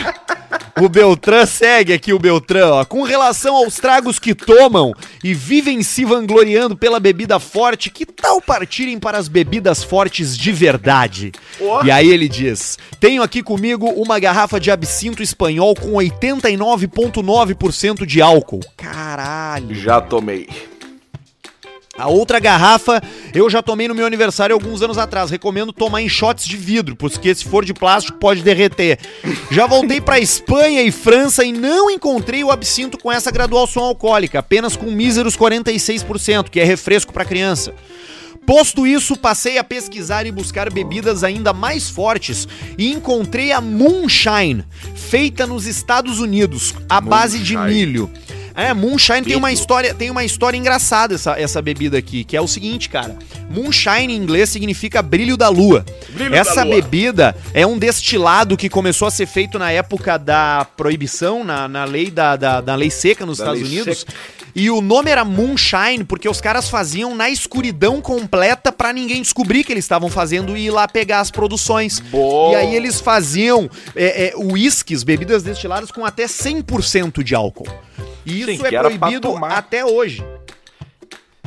[0.80, 2.84] O Beltrán segue aqui, o Beltrán, ó.
[2.86, 8.40] Com relação aos tragos que tomam e vivem se vangloriando pela bebida forte, que tal
[8.40, 11.32] partirem para as bebidas fortes de verdade?
[11.60, 11.84] Ó.
[11.84, 18.22] E aí ele diz: Tenho aqui comigo uma garrafa de absinto espanhol com 89,9% de
[18.22, 18.60] álcool.
[18.74, 19.74] Caralho.
[19.74, 20.48] Já tomei.
[21.96, 23.02] A outra garrafa
[23.34, 25.30] eu já tomei no meu aniversário alguns anos atrás.
[25.30, 28.98] Recomendo tomar em shots de vidro, porque se for de plástico pode derreter.
[29.50, 34.38] Já voltei pra Espanha e França e não encontrei o absinto com essa graduação alcoólica,
[34.38, 37.74] apenas com míseros 46%, que é refresco pra criança.
[38.46, 44.64] Posto isso, passei a pesquisar e buscar bebidas ainda mais fortes e encontrei a Moonshine,
[44.94, 48.10] feita nos Estados Unidos, à base de milho.
[48.54, 52.40] É, Moonshine tem uma história, tem uma história engraçada essa, essa bebida aqui, que é
[52.40, 53.16] o seguinte, cara.
[53.48, 55.84] Moonshine em inglês significa brilho da lua.
[56.10, 56.74] Brilho da essa lua.
[56.74, 61.84] bebida é um destilado que começou a ser feito na época da proibição, na, na
[61.84, 64.00] lei da, da, da lei seca nos Da Estados Unidos.
[64.00, 64.12] seca.
[64.54, 69.64] E o nome era Moonshine porque os caras faziam na escuridão completa pra ninguém descobrir
[69.64, 72.00] que eles estavam fazendo e ir lá pegar as produções.
[72.00, 72.52] Boa.
[72.52, 77.68] E aí eles faziam é, é, uísques, bebidas destiladas com até 100% de álcool.
[78.26, 79.52] E Sim, isso é era pra proibido tomar.
[79.58, 80.24] até hoje.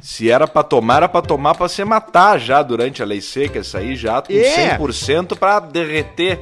[0.02, 3.62] Se era pra tomar, era pra tomar pra se matar já durante a lei seca,
[3.78, 4.78] aí já com É.
[4.78, 6.40] 100% pra derreter.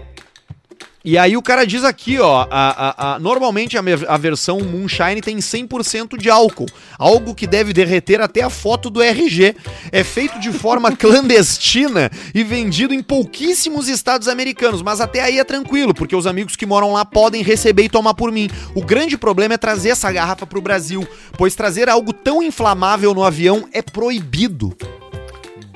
[1.03, 5.37] E aí o cara diz aqui, ó, a, a- a- normalmente a, versão Moonshine tem
[5.37, 6.67] 100% de álcool,
[6.99, 9.55] algo que deve derreter até a foto do RG.
[9.91, 15.43] É feito de forma clandestina e vendido em pouquíssimos estados americanos, mas até aí é
[15.43, 18.47] tranquilo, porque os amigos que moram lá podem receber e tomar por mim.
[18.75, 23.23] O grande problema é trazer essa garrafa pro Brasil, pois trazer algo tão inflamável no
[23.23, 24.77] avião é proibido.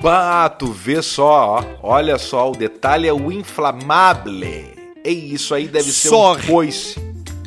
[0.00, 1.94] Bah, tu vê só, ó.
[1.94, 4.75] Olha só, o detalhe é o inflamable.
[5.06, 6.96] Ei, isso aí deve ser Só- um coice.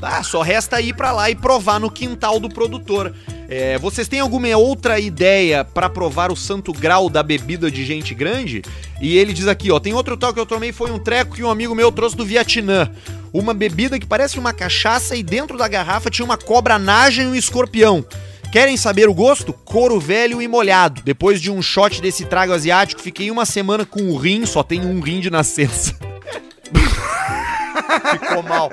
[0.01, 3.13] Ah, só resta ir pra lá e provar no quintal do produtor.
[3.49, 8.15] É, vocês têm alguma outra ideia pra provar o santo grau da bebida de gente
[8.15, 8.61] grande?
[9.01, 11.43] E ele diz aqui, ó, tem outro tal que eu tomei, foi um treco que
[11.43, 12.89] um amigo meu trouxe do Vietnã.
[13.33, 17.27] Uma bebida que parece uma cachaça e dentro da garrafa tinha uma cobra naja e
[17.27, 18.05] um escorpião.
[18.53, 19.51] Querem saber o gosto?
[19.51, 21.01] Couro velho e molhado.
[21.03, 24.87] Depois de um shot desse trago asiático, fiquei uma semana com o rim, só tenho
[24.87, 25.93] um rim de nascença.
[28.11, 28.71] Ficou mal.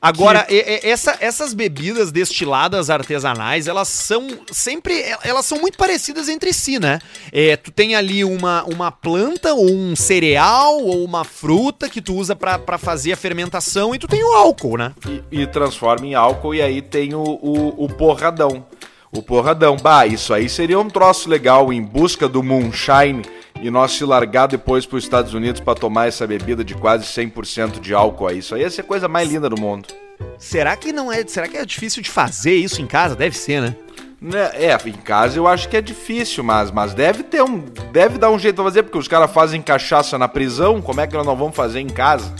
[0.00, 0.54] Agora, e-
[0.84, 5.04] e- essa- essas bebidas destiladas artesanais, elas são sempre.
[5.24, 7.00] Elas são muito parecidas entre si, né?
[7.32, 12.14] É, tu tem ali uma, uma planta, ou um cereal, ou uma fruta que tu
[12.14, 14.92] usa pra pra fazer a fermentação e tu tem o álcool, né?
[15.32, 18.64] E, e transforma em álcool e aí tem o, o, o porradão.
[19.12, 19.76] O porradão.
[19.76, 23.22] Bah, isso aí seria um troço legal em busca do moonshine
[23.60, 27.04] e nós se largar depois para os Estados Unidos para tomar essa bebida de quase
[27.04, 28.38] 100% de álcool aí.
[28.38, 29.88] Isso aí ia ser a coisa mais linda do mundo.
[30.36, 31.26] Será que não é.
[31.26, 33.16] Será que é difícil de fazer isso em casa?
[33.16, 33.76] Deve ser, né?
[34.20, 37.60] Né, É, em casa eu acho que é difícil, mas, mas deve ter um.
[37.92, 41.06] Deve dar um jeito pra fazer, porque os caras fazem cachaça na prisão, como é
[41.06, 42.32] que nós não vamos fazer em casa?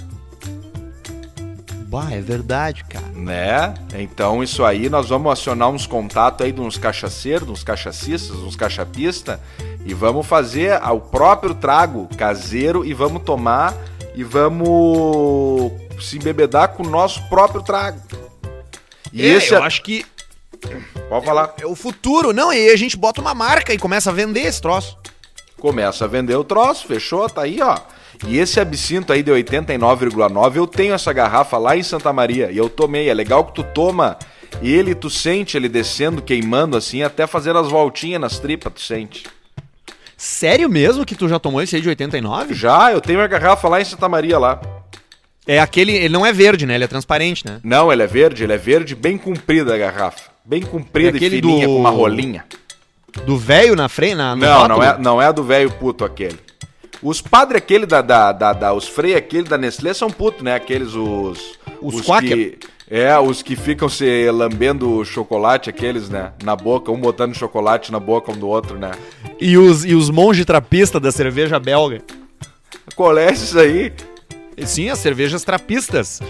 [1.89, 3.07] Bah, é verdade, cara.
[3.15, 3.73] Né?
[3.95, 8.55] Então isso aí nós vamos acionar uns contatos aí de uns cachaceiros, uns cachacistas, uns
[8.55, 9.39] cachapistas
[9.87, 13.75] e vamos fazer o próprio trago caseiro e vamos tomar
[14.15, 18.03] e vamos se embebedar com o nosso próprio trago.
[19.11, 19.67] E É, esse eu é...
[19.67, 20.05] acho que
[21.09, 21.55] Pode falar.
[21.59, 22.35] é o futuro.
[22.35, 24.99] Não, e aí a gente bota uma marca e começa a vender esse troço.
[25.59, 27.79] Começa a vender o troço, fechou, tá aí, ó.
[28.27, 32.59] E esse absinto aí de 89,9, eu tenho essa garrafa lá em Santa Maria e
[32.59, 33.09] eu tomei.
[33.09, 34.19] É legal que tu toma
[34.63, 39.25] ele, tu sente ele descendo, queimando assim, até fazer as voltinhas nas tripas, tu sente.
[40.17, 42.55] Sério mesmo que tu já tomou esse aí de 89?
[42.55, 44.61] Já, eu tenho a garrafa lá em Santa Maria lá.
[45.47, 45.93] É aquele.
[45.93, 46.75] Ele não é verde, né?
[46.75, 47.61] Ele é transparente, né?
[47.63, 50.23] Não, ele é verde, ele é verde bem comprida a garrafa.
[50.45, 52.45] Bem comprida É e fininha, do- com uma rolinha.
[53.25, 56.39] Do velho na frente, na, Não, não é, não é do velho puto aquele.
[57.03, 60.55] Os padres aquele da, da, da, da- os freio aquele da Nestlé são puto, né?
[60.55, 62.59] Aqueles os Os que quacker?
[62.91, 66.33] é, os que ficam se lambendo chocolate aqueles, né?
[66.43, 68.91] Na boca, um botando chocolate na boca um do outro, né?
[69.41, 72.03] E os, e os monge trapistas da cerveja belga.
[72.97, 73.93] Qual é isso aí?
[74.67, 76.21] Sim, as cervejas trapistas.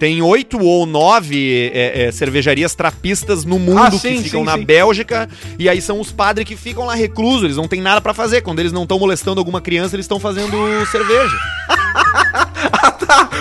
[0.00, 4.46] Tem oito ou nove é, é, cervejarias trapistas no mundo Ah, que sim, ficam sim,
[4.46, 4.64] na sim.
[4.64, 5.28] Bélgica.
[5.58, 8.40] E aí são os padres que ficam lá reclusos, eles não têm nada pra fazer.
[8.40, 11.36] Quando eles não estão molestando alguma criança, eles estão fazendo cerveja.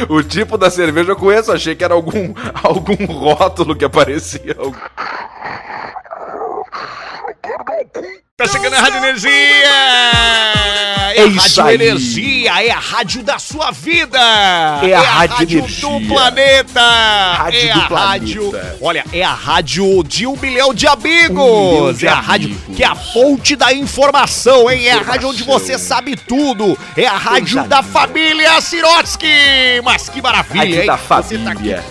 [0.10, 2.34] O tipo da cerveja eu conheço, achei que era algum,
[2.64, 4.56] algum rótulo que aparecia.
[8.38, 9.32] Tá chegando a Rádio Energia!
[9.32, 11.76] é, É a isso Rádio aí.
[11.76, 14.18] Energia, é a rádio da sua vida.
[14.84, 16.08] É a Rádio do Energia.
[16.08, 16.82] planeta.
[17.34, 17.96] Rádio é do a planeta.
[18.08, 18.52] rádio.
[18.82, 21.82] Olha, é a rádio de um milhão de amigos.
[21.82, 22.76] Um de é a rádio amigos.
[22.78, 24.88] que é a fonte da informação, hein?
[24.88, 26.78] É a rádio onde você sabe tudo.
[26.96, 29.82] É a rádio da família Sirotsky.
[29.84, 30.86] Mas que maravilha, Rádio hein?
[30.88, 31.84] da tá aqui família.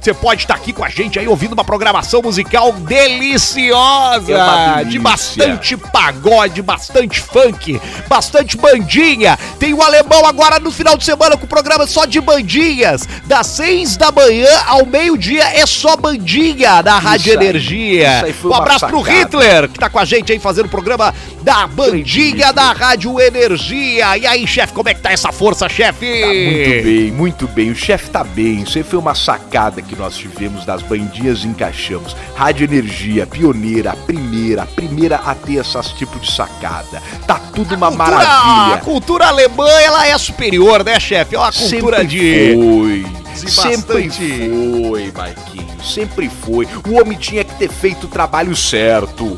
[0.00, 4.32] Você pode estar aqui com a gente aí ouvindo uma programação musical deliciosa,
[4.80, 9.38] É de bastante pagode, bastante funk, bastante bandinha.
[9.58, 13.06] Tem o alemão agora no final de semana com o programa só de bandinhas.
[13.26, 18.24] Das seis da manhã ao meio-dia é só bandinha da Rádio aí, Energia.
[18.44, 19.18] um abraço pro sacada.
[19.18, 24.16] Hitler, que tá com a gente aí fazendo o programa da bandinha da Rádio Energia.
[24.16, 26.06] E aí, chefe, como é que tá essa força, chefe?
[26.20, 27.70] Tá muito bem, muito bem.
[27.70, 28.62] O chefe tá bem.
[28.62, 32.14] Isso aí foi uma sacada que nós tivemos das bandinhas encaixamos.
[32.36, 37.02] Rádio Energia, pioneira, a primeira, a primeira a ter esse tipo de sacada.
[37.26, 38.74] Tá tudo uma cultura, maravilha.
[38.76, 41.34] A cultura alemã, ela é superior, né, chefe?
[41.34, 42.54] É uma cultura Sempre de...
[42.54, 43.20] foi.
[43.34, 44.50] Sempre bastante-
[44.88, 45.94] foi, Marquinhos.
[45.94, 46.68] Sempre foi.
[46.88, 49.36] O homem tinha que ter feito o trabalho certo.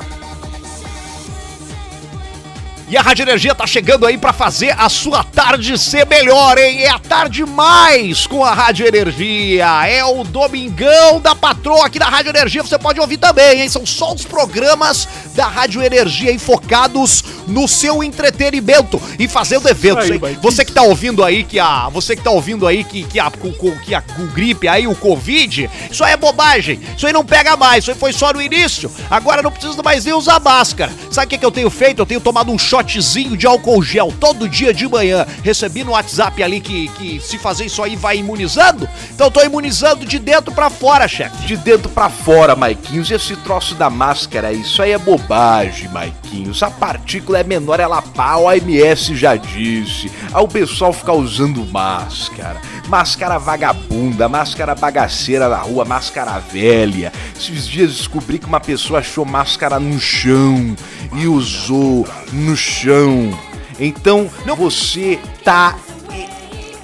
[2.93, 6.83] E a Rádio Energia tá chegando aí pra fazer a sua tarde ser melhor, hein?
[6.83, 9.89] É a tarde mais com a Rádio Energia.
[9.89, 12.63] É o Domingão da Patroa aqui na Rádio Energia.
[12.63, 13.69] Você pode ouvir também, hein?
[13.71, 20.21] São só os programas da Rádio Energia enfocados no seu entretenimento e fazendo eventos, Aí,
[20.23, 20.39] hein?
[20.43, 23.31] Você que tá ouvindo aí que a você que tá ouvindo aí que, que a
[23.31, 26.79] que a o gripe aí o covid, isso aí é bobagem.
[26.95, 27.85] Isso aí não pega mais.
[27.85, 28.93] Isso aí foi só no início.
[29.11, 30.93] Agora não precisa mais nem usar máscara.
[31.11, 32.01] Sabe o que, que eu tenho feito?
[32.01, 35.25] Eu tenho tomado um shotzinho de álcool gel todo dia de manhã.
[35.43, 38.89] Recebi no WhatsApp ali que, que se fazer isso aí vai imunizando.
[39.15, 41.47] Então tô imunizando de dentro pra fora, chefe.
[41.47, 43.11] De dentro pra fora, Maiquinhos.
[43.11, 46.63] Esse troço da máscara, isso aí é bobagem, Maiquinhos.
[46.63, 50.11] A partícula é menor, ela pá, a OMS já disse.
[50.33, 52.61] Aí o pessoal fica usando máscara.
[52.89, 57.13] Máscara vagabunda, máscara bagaceira na rua, máscara velha.
[57.37, 60.75] Esses dias descobri que uma pessoa achou máscara no chão
[61.15, 63.37] e usou no chão.
[63.79, 65.77] Então, você tá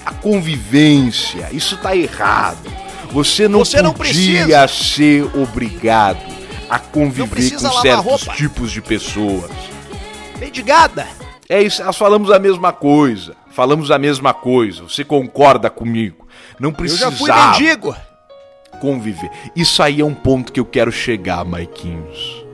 [0.05, 2.59] a convivência, isso tá errado.
[3.13, 4.69] Você não Você não podia precisa.
[4.69, 6.19] ser obrigado
[6.69, 8.35] a conviver com certos roupa.
[8.35, 9.51] tipos de pessoas.
[10.39, 11.07] Mendigada.
[11.49, 13.35] É isso, nós falamos a mesma coisa.
[13.51, 14.83] Falamos a mesma coisa.
[14.83, 16.27] Você concorda comigo?
[16.61, 17.97] Não Eu precisava já fui mendigo.
[18.81, 19.31] conviver.
[19.57, 22.45] Isso aí é um ponto que eu quero chegar, Maiquinhos.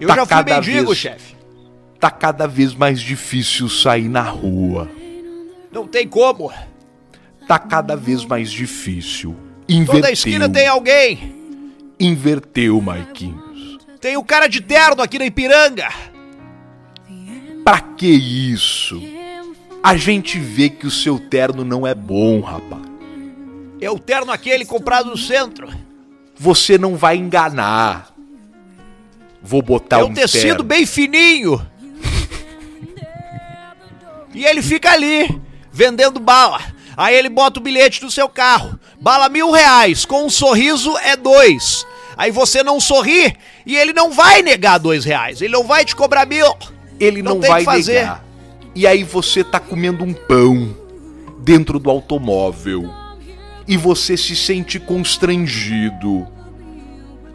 [0.00, 1.36] Eu Tá já fui mendigo, vez- chefe.
[2.02, 4.90] Tá cada vez mais difícil sair na rua.
[5.70, 6.52] Não tem como.
[7.46, 9.36] Tá cada vez mais difícil.
[9.68, 10.00] Inverteu.
[10.00, 11.32] Toda esquina tem alguém.
[12.00, 13.78] Inverteu, Maiquinhos.
[14.00, 15.90] Tem o cara de terno aqui na Ipiranga.
[17.62, 19.00] Pra que isso?
[19.80, 22.82] A gente vê que o seu terno não é bom, rapaz.
[23.80, 25.68] É o terno aquele comprado no centro.
[26.34, 28.12] Você não vai enganar.
[29.40, 30.64] Vou botar é um um tecido terno.
[30.64, 31.64] bem fininho.
[34.34, 35.40] E ele fica ali,
[35.72, 36.60] vendendo bala.
[36.96, 38.78] Aí ele bota o bilhete no seu carro.
[39.00, 41.86] Bala mil reais, com um sorriso é dois.
[42.16, 45.40] Aí você não sorri e ele não vai negar dois reais.
[45.40, 46.46] Ele não vai te cobrar mil.
[47.00, 48.24] Ele não, tem vai negar.
[48.74, 50.76] E aí você tá comendo um pão
[51.40, 52.90] dentro do automóvel
[53.66, 56.26] e você se sente constrangido.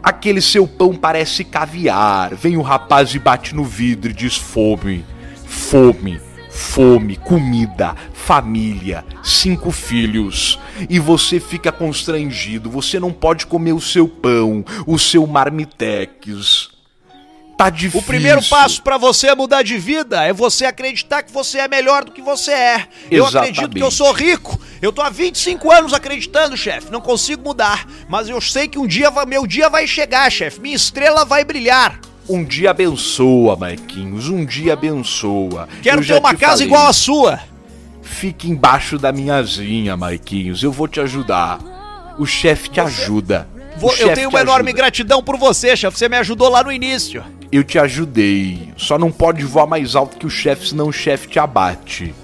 [0.02, 2.34] Aquele seu pão parece caviar.
[2.34, 5.04] Vem o rapaz e bate no vidro e diz fome,
[5.46, 6.20] fome,
[6.58, 10.58] fome, comida, família, cinco filhos.
[10.90, 12.68] E você fica constrangido.
[12.68, 16.70] Você não pode comer o seu pão, o seu marmitex.
[17.56, 18.00] Tá difícil.
[18.00, 22.04] O primeiro passo pra você mudar de vida é você acreditar que você é melhor
[22.04, 22.86] do que você é.
[23.10, 24.60] Eu acredito que eu sou rico.
[24.82, 26.90] Eu tô há 25 anos acreditando, chefe.
[26.90, 27.86] Não consigo mudar.
[28.08, 30.60] Mas eu sei que um dia meu dia vai chegar, chefe.
[30.60, 32.00] Minha estrela vai brilhar.
[32.28, 34.28] Um dia abençoa, Marquinhos.
[34.28, 35.68] Um dia abençoa.
[35.82, 36.66] Quero ter uma te casa falei.
[36.66, 37.40] igual a sua.
[38.02, 40.62] Fique embaixo da minha asinha, Marquinhos.
[40.62, 41.58] Eu vou te ajudar.
[42.18, 43.48] O chefe te ajuda.
[43.78, 44.82] Vou- eu tenho te uma enorme ajuda.
[44.82, 45.96] gratidão por você, chefe.
[45.98, 47.22] Você me ajudou lá no início.
[47.50, 48.70] Eu te ajudei.
[48.76, 52.14] Só não pode voar mais alto que o chefe, senão o chefe te abate.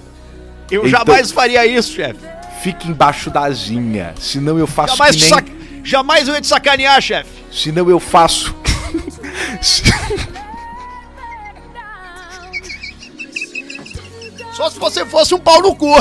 [0.69, 2.19] Eu Então- jamais faria isso, chefe.
[2.61, 4.13] Fique embaixo da asinha.
[4.19, 5.81] Senão eu faço Jamais, que nem...
[5.83, 7.29] jamais eu ia te sacanear, chefe.
[7.51, 8.53] Senão eu faço...
[14.53, 15.93] Só se você fosse um pau no cu.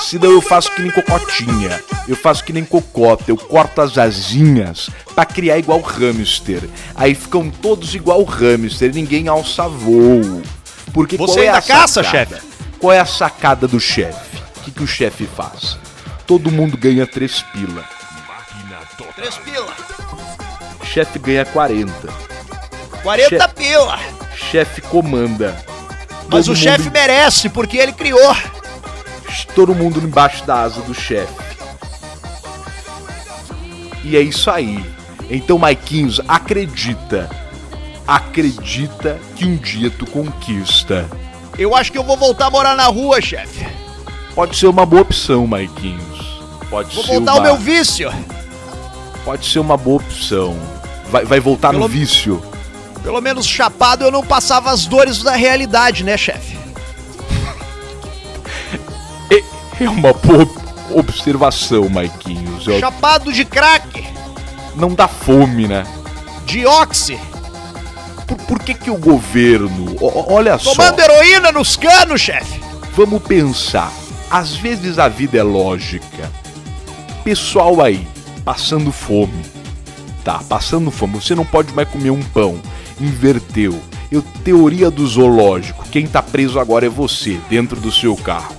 [0.00, 1.82] Senão eu faço que nem cocotinha.
[2.06, 3.24] Eu faço que nem cocota.
[3.26, 6.62] Eu corto as asinhas pra criar igual hamster.
[6.94, 8.94] Aí ficam todos igual hamster.
[8.94, 10.42] Ninguém alça voo.
[10.94, 12.36] Porque Você qual é ainda a caça, chefe?
[12.78, 14.36] Qual é a sacada do chefe?
[14.58, 15.76] O que, que o chefe faz?
[16.26, 17.84] Todo mundo ganha três pila.
[19.16, 19.65] Três pila.
[20.96, 21.92] Chefe ganha 40.
[23.02, 23.54] 40 Chefe.
[23.54, 23.98] pila.
[24.34, 25.54] Chefe comanda.
[26.30, 28.34] Mas Todo o chefe merece, porque ele criou.
[29.54, 31.34] todo mundo embaixo da asa do chefe.
[34.02, 34.82] E é isso aí.
[35.28, 37.28] Então, Maiquinhos, acredita.
[38.08, 41.06] Acredita que um dia tu conquista.
[41.58, 43.66] Eu acho que eu vou voltar a morar na rua, chefe.
[44.34, 46.40] Pode ser uma boa opção, Maiquinhos.
[46.70, 47.38] Pode Vou ser voltar uma...
[47.40, 48.10] ao meu vício.
[49.26, 50.75] Pode ser uma boa opção.
[51.10, 52.42] Vai, vai voltar Pelo- no vício.
[53.02, 56.58] Pelo menos chapado eu não passava as dores da realidade, né, chefe?
[59.30, 59.42] É,
[59.84, 60.48] é uma boa
[60.92, 62.66] observação, Maiquinhos.
[62.66, 64.06] Eu- Chapado de crack,
[64.74, 65.84] Não dá fome, né?
[66.44, 66.62] de
[68.26, 69.96] Por, por que que o governo...
[70.00, 70.70] o- olha só.
[70.72, 72.60] tomando heroína nos canos, chefe.
[72.94, 73.92] Vamos pensar.
[74.30, 76.30] Às vezes a vida é lógica.
[77.24, 78.06] Pessoal aí,
[78.44, 79.44] passando fome.
[80.26, 81.20] Tá, passando fome.
[81.22, 82.60] Você não pode mais comer um pão.
[83.00, 83.80] Inverteu.
[84.10, 85.84] Eu, teoria do zoológico.
[85.88, 88.56] Quem tá preso agora é você, dentro do seu carro.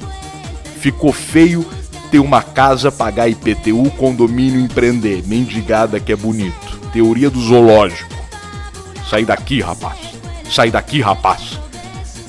[0.80, 1.66] Ficou feio
[2.10, 5.28] ter uma casa, pagar IPTU, condomínio, empreender.
[5.28, 6.80] Mendigada que é bonito.
[6.94, 8.16] Teoria do zoológico.
[9.10, 9.98] Sai daqui, rapaz.
[10.50, 11.60] Sai daqui, rapaz.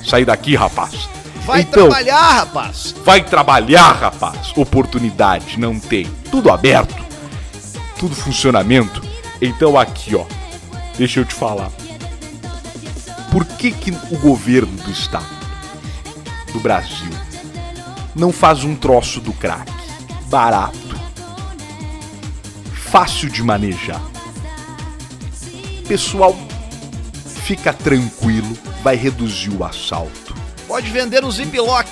[0.05, 1.09] Sai daqui, rapaz.
[1.47, 2.93] Vai Então- trabalhar, rapaz.
[3.05, 4.53] Vai trabalhar, rapaz.
[4.57, 6.09] Oportunidade não tem.
[6.28, 7.07] Tudo aberto.
[8.01, 9.07] Tudo funcionamento.
[9.41, 10.24] Então aqui, ó.
[10.97, 11.70] Deixa eu te falar.
[13.30, 15.26] Por que que o governo do estado
[16.53, 17.12] do Brasil
[18.14, 19.70] não faz um troço do crack
[20.26, 20.99] barato,
[22.72, 24.01] fácil de manejar?
[25.86, 26.36] Pessoal,
[27.45, 30.28] fica tranquilo, vai reduzir o assalto
[30.68, 31.89] Pode vender no Ziploc.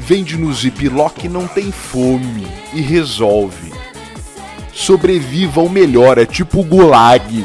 [0.00, 3.67] vende no Ziploc não tem fome e resolve.
[4.78, 7.44] Sobreviva ou melhor, é tipo o gulag.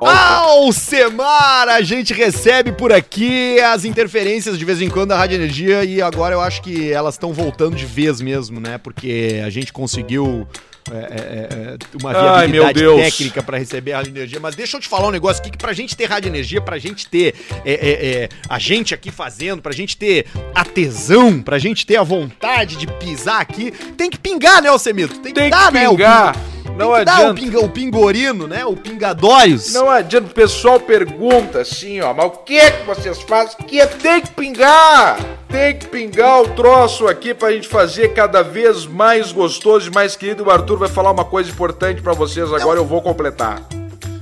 [0.00, 5.84] Alcemar, a gente recebe por aqui as interferências de vez em quando da Rádio Energia
[5.84, 8.78] e agora eu acho que elas estão voltando de vez mesmo, né?
[8.78, 10.48] Porque a gente conseguiu
[10.90, 13.00] é, é, é, uma Ai, meu viabilidade Deus.
[13.00, 14.40] técnica para receber a Rádio Energia.
[14.40, 16.78] Mas deixa eu te falar um negócio aqui que pra gente ter Rádio Energia, pra
[16.78, 21.58] gente ter é, é, é, a gente aqui fazendo, pra gente ter a tesão, pra
[21.58, 25.18] gente ter a vontade de pisar aqui, tem que pingar, né, Alcemito?
[25.20, 25.88] Tem que Tem dar, que né?
[25.88, 26.36] o pingar.
[26.76, 27.34] Não o, adianta.
[27.34, 28.64] pinga, o pingorino, né?
[28.64, 29.72] O pingadórios.
[29.72, 33.56] Não adianta, o pessoal pergunta assim, ó, mas o que é que vocês fazem?
[33.66, 35.18] Que é, tem que pingar!
[35.48, 40.16] Tem que pingar o troço aqui pra gente fazer cada vez mais gostoso e mais
[40.16, 40.44] querido.
[40.44, 43.60] O Arthur vai falar uma coisa importante pra vocês agora, eu vou completar.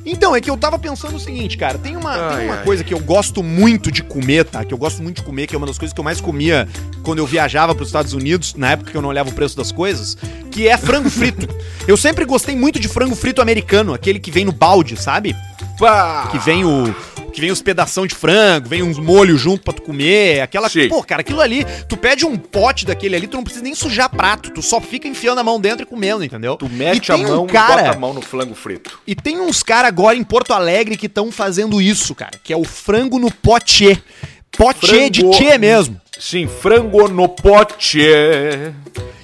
[0.04, 2.64] Então, é que eu tava pensando o seguinte, cara, tem uma, tem Ai, uma ai.
[2.64, 4.64] coisa que eu gosto muito de comer, tá?
[4.64, 6.66] Que eu gosto muito de comer, que é uma das coisas que eu mais comia
[7.02, 9.70] quando eu viajava pros Estados Unidos, na época que eu não olhava o preço das
[9.70, 10.16] coisas,
[10.50, 11.46] que é frango frito.
[11.86, 15.36] eu sempre gostei muito de frango frito americano, aquele que vem no balde, sabe?
[15.80, 16.28] Pá!
[16.30, 16.94] Que vem o
[17.32, 20.88] que vem os pedação de frango, vem uns molhos junto pra tu comer, aquela, Sim.
[20.88, 24.08] pô, cara, aquilo ali, tu pede um pote daquele ali, tu não precisa nem sujar
[24.10, 26.56] prato, tu só fica enfiando a mão dentro e comendo, entendeu?
[26.56, 28.98] Tu mete E a mão um e cara, bota a mão no flango frito.
[29.06, 32.32] e tem uns caras agora em Porto Alegre que estão fazendo isso, cara.
[32.42, 34.02] Que é o frango no pote.
[34.50, 36.00] Pote de Frango- tchê mesmo.
[36.18, 38.00] Sim, frango no pote.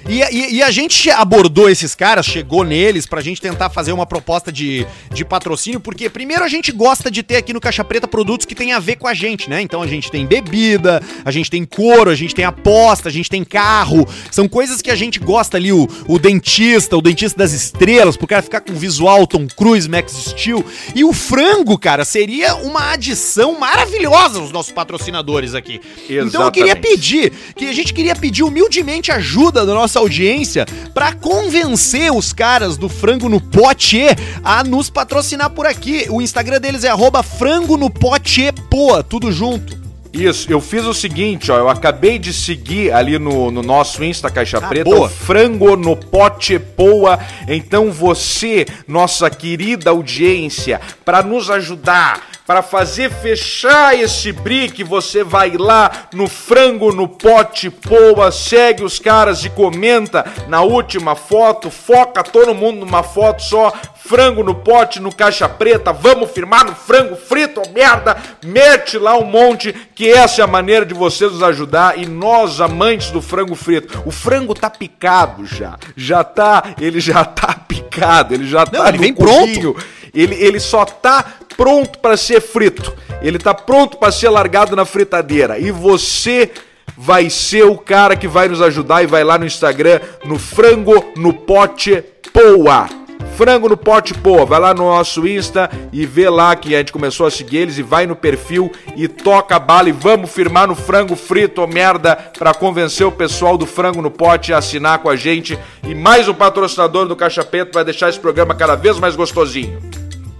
[0.09, 4.05] E, e- e a gente abordou esses caras, chegou neles pra gente tentar fazer uma
[4.05, 8.07] proposta de, de patrocínio, porque primeiro a gente gosta de ter aqui no Caixa Preta
[8.07, 9.61] produtos que tem a ver com a gente, né?
[9.61, 13.29] Então a gente tem bebida, a gente tem couro, a gente tem aposta, a gente
[13.29, 14.07] tem carro.
[14.31, 18.27] São coisas que a gente gosta ali, o, o dentista, o dentista das estrelas, pro
[18.27, 20.63] cara ficar com visual Tom Cruise, Max Steel.
[20.95, 25.81] E o frango, cara, seria uma adição maravilhosa aos nossos patrocinadores aqui.
[26.09, 26.95] Então eu queria Exatamente.
[26.95, 32.77] pedir, que a gente queria pedir humildemente ajuda da nossa audiência pra convencer os caras
[32.77, 34.03] do Frango no Pote
[34.43, 36.05] a nos patrocinar por aqui.
[36.09, 39.75] O Instagram deles é arroba frango no pote poa, tudo junto.
[40.13, 44.29] Isso, eu fiz o seguinte, ó, eu acabei de seguir ali no, no nosso Insta
[44.31, 45.05] Caixa Ah, Preta, boa.
[45.07, 47.19] o frango no pote poa.
[47.47, 55.57] Então você, nossa querida audiência, para nos ajudar, para fazer fechar esse brick, você vai
[55.57, 62.23] lá no frango no pote poa, segue os caras e comenta na última foto, foca
[62.23, 63.73] todo mundo numa foto só,
[64.07, 69.25] frango no pote, no caixa preta, vamos firmar no frango frito, merda, mete lá um
[69.25, 73.55] monte, que essa é a maneira de vocês nos ajudar, e nós, amantes do frango
[73.55, 78.87] frito, o frango tá picado já, já tá, ele já tá picado, ele já tá
[78.87, 79.75] ele vem cubinho,
[80.17, 81.23] Ele, ele só tá
[81.55, 82.91] pronto para ser frito.
[83.21, 85.59] Ele tá pronto para ser largado na fritadeira.
[85.59, 86.49] E você
[86.97, 91.13] vai ser o cara que vai nos ajudar e vai lá no Instagram no frango
[91.15, 92.03] no pote
[92.33, 92.87] poa.
[93.35, 96.91] Frango no Pote Poa, vai lá no nosso Insta e vê lá que a gente
[96.91, 100.67] começou a seguir eles e vai no perfil e toca a bala e vamos firmar
[100.67, 104.99] no frango frito ou merda para convencer o pessoal do Frango no Pote a assinar
[104.99, 108.75] com a gente e mais um patrocinador do Caixa Preto vai deixar esse programa cada
[108.75, 109.79] vez mais gostosinho.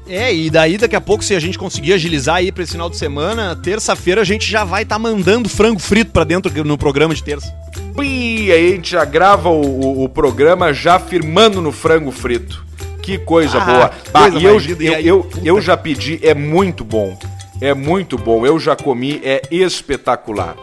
[0.10, 2.89] É, e daí daqui a pouco, se a gente conseguir agilizar aí pra esse final
[2.89, 6.78] de semana, terça-feira a gente já vai estar tá mandando frango frito pra dentro no
[6.78, 7.53] programa de terça.
[8.01, 12.66] E aí a gente já grava o, o, o programa já firmando no frango frito.
[13.01, 13.91] Que coisa Ah, boa.
[14.30, 17.18] coisa e eu, aí, eu, eu já pedi, é muito bom.
[17.60, 18.45] É muito bom.
[18.45, 20.55] Eu já comi, é espetacular.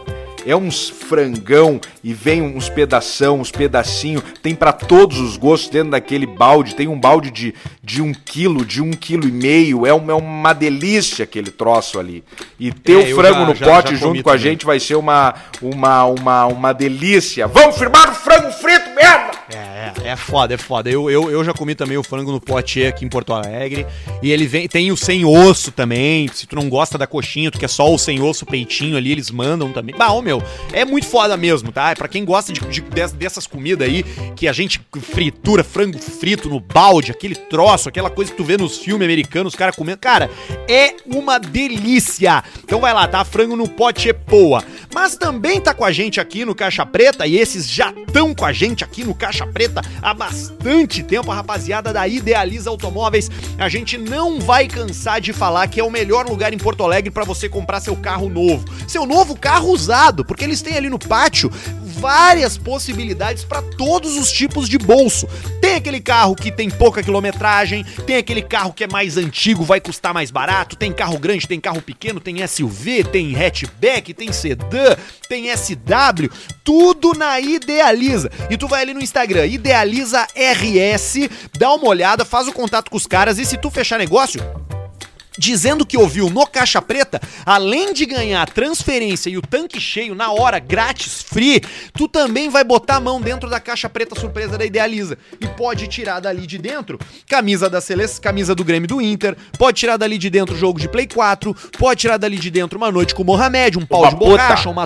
[0.45, 4.23] É uns frangão e vem uns pedação, uns pedacinhos.
[4.43, 6.75] Tem pra todos os gostos dentro daquele balde.
[6.75, 9.85] Tem um balde de, de um quilo, de um quilo e meio.
[9.87, 12.23] É, um- é uma delícia aquele troço ali.
[12.59, 14.51] E ter É, o frango já- no já- pote já junto com a também.
[14.51, 17.47] gente vai ser uma, uma, uma, uma delícia.
[17.47, 19.31] Vamos firmar o frango frito, merda!
[19.49, 20.89] É, é, foda, é foda.
[20.89, 23.85] Eu, eu, eu já comi também o frango no pote aqui em Porto Alegre.
[24.21, 26.27] E ele vem, tem o sem osso também.
[26.33, 29.11] Se tu não gosta da coxinha, tu quer só o sem osso, o peitinho ali,
[29.11, 29.95] eles mandam também.
[29.95, 30.41] Bah, ô meu,
[30.73, 31.91] é muito foda mesmo, tá?
[31.91, 34.03] É pra quem gosta de, de- des- dessas comidas aí,
[34.35, 38.57] que a gente fritura, frango frito no balde, aquele troço, aquela coisa que tu vê
[38.57, 39.97] nos filmes americanos, os caras comendo.
[39.99, 40.29] Cara,
[40.67, 42.43] é uma delícia.
[42.63, 43.23] Então vai lá, tá?
[43.23, 44.63] Frango no pote é poa.
[44.93, 48.45] Mas também tá com a gente aqui no Caixa Preta, e esses já estão com
[48.45, 53.29] a gente aqui no Caixa Preta há bastante tempo, a rapaziada da Idealiza Automóveis.
[53.57, 57.11] A gente não vai cansar de falar que é o melhor lugar em Porto Alegre
[57.11, 58.65] para você comprar seu carro novo.
[58.87, 61.51] Seu novo carro usado, porque eles têm ali no pátio
[61.95, 65.27] várias possibilidades para todos os tipos de bolso.
[65.61, 69.79] Tem aquele carro que tem pouca quilometragem, tem aquele carro que é mais antigo, vai
[69.79, 74.95] custar mais barato, tem carro grande, tem carro pequeno, tem SUV, tem hatchback, tem sedã,
[75.29, 76.29] tem SW,
[76.63, 78.29] tudo na Idealiza.
[78.49, 82.97] E tu vai ali no Instagram, Idealiza RS, dá uma olhada, faz o contato com
[82.97, 84.39] os caras e se tu fechar negócio,
[85.39, 90.13] dizendo que ouviu no Caixa Preta, além de ganhar a transferência e o tanque cheio
[90.13, 91.63] na hora, grátis, free,
[91.95, 95.17] tu também vai botar a mão dentro da Caixa Preta surpresa da Idealiza.
[95.41, 99.79] E pode tirar dali de dentro camisa da Celeste, camisa do Grêmio do Inter, pode
[99.79, 103.15] tirar dali de dentro jogo de Play 4, pode tirar dali de dentro uma noite
[103.15, 104.85] com o Mohamed, um pau Uma de borracha, uma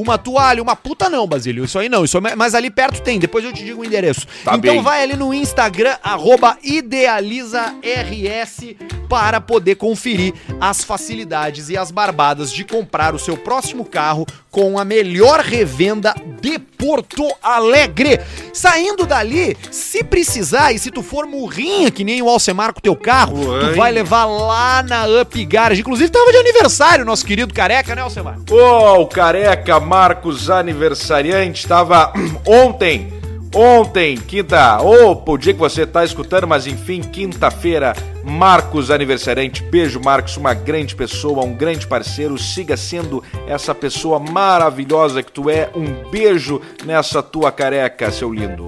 [0.00, 1.64] uma toalha, uma puta não, Basílio.
[1.64, 2.04] Isso aí não.
[2.04, 3.18] Isso é- mas ali perto tem.
[3.18, 4.26] Depois eu te digo o endereço.
[4.44, 4.80] Tá então bem.
[4.82, 8.76] vai ali no Instagram, arroba idealizaRS,
[9.08, 14.78] para poder conferir as facilidades e as barbadas de comprar o seu próximo carro com
[14.78, 18.20] a melhor revenda de Porto Alegre.
[18.52, 22.96] Saindo dali, se precisar e se tu for murrinha, que nem o Alcemar com teu
[22.96, 25.80] carro, tu vai levar lá na Up Garage.
[25.80, 28.38] Inclusive, tava de aniversário nosso querido careca, né, Alcemar?
[28.50, 32.12] Ô, o careca Marcos aniversariante, estava
[32.46, 33.12] ontem,
[33.54, 37.94] ontem, quinta, ou o dia que você tá escutando, mas enfim, quinta-feira,
[38.24, 39.62] Marcos aniversariante.
[39.62, 42.36] Beijo, Marcos, uma grande pessoa, um grande parceiro.
[42.38, 45.70] Siga sendo essa pessoa maravilhosa que tu é.
[45.74, 48.66] Um beijo nessa tua careca, seu lindo.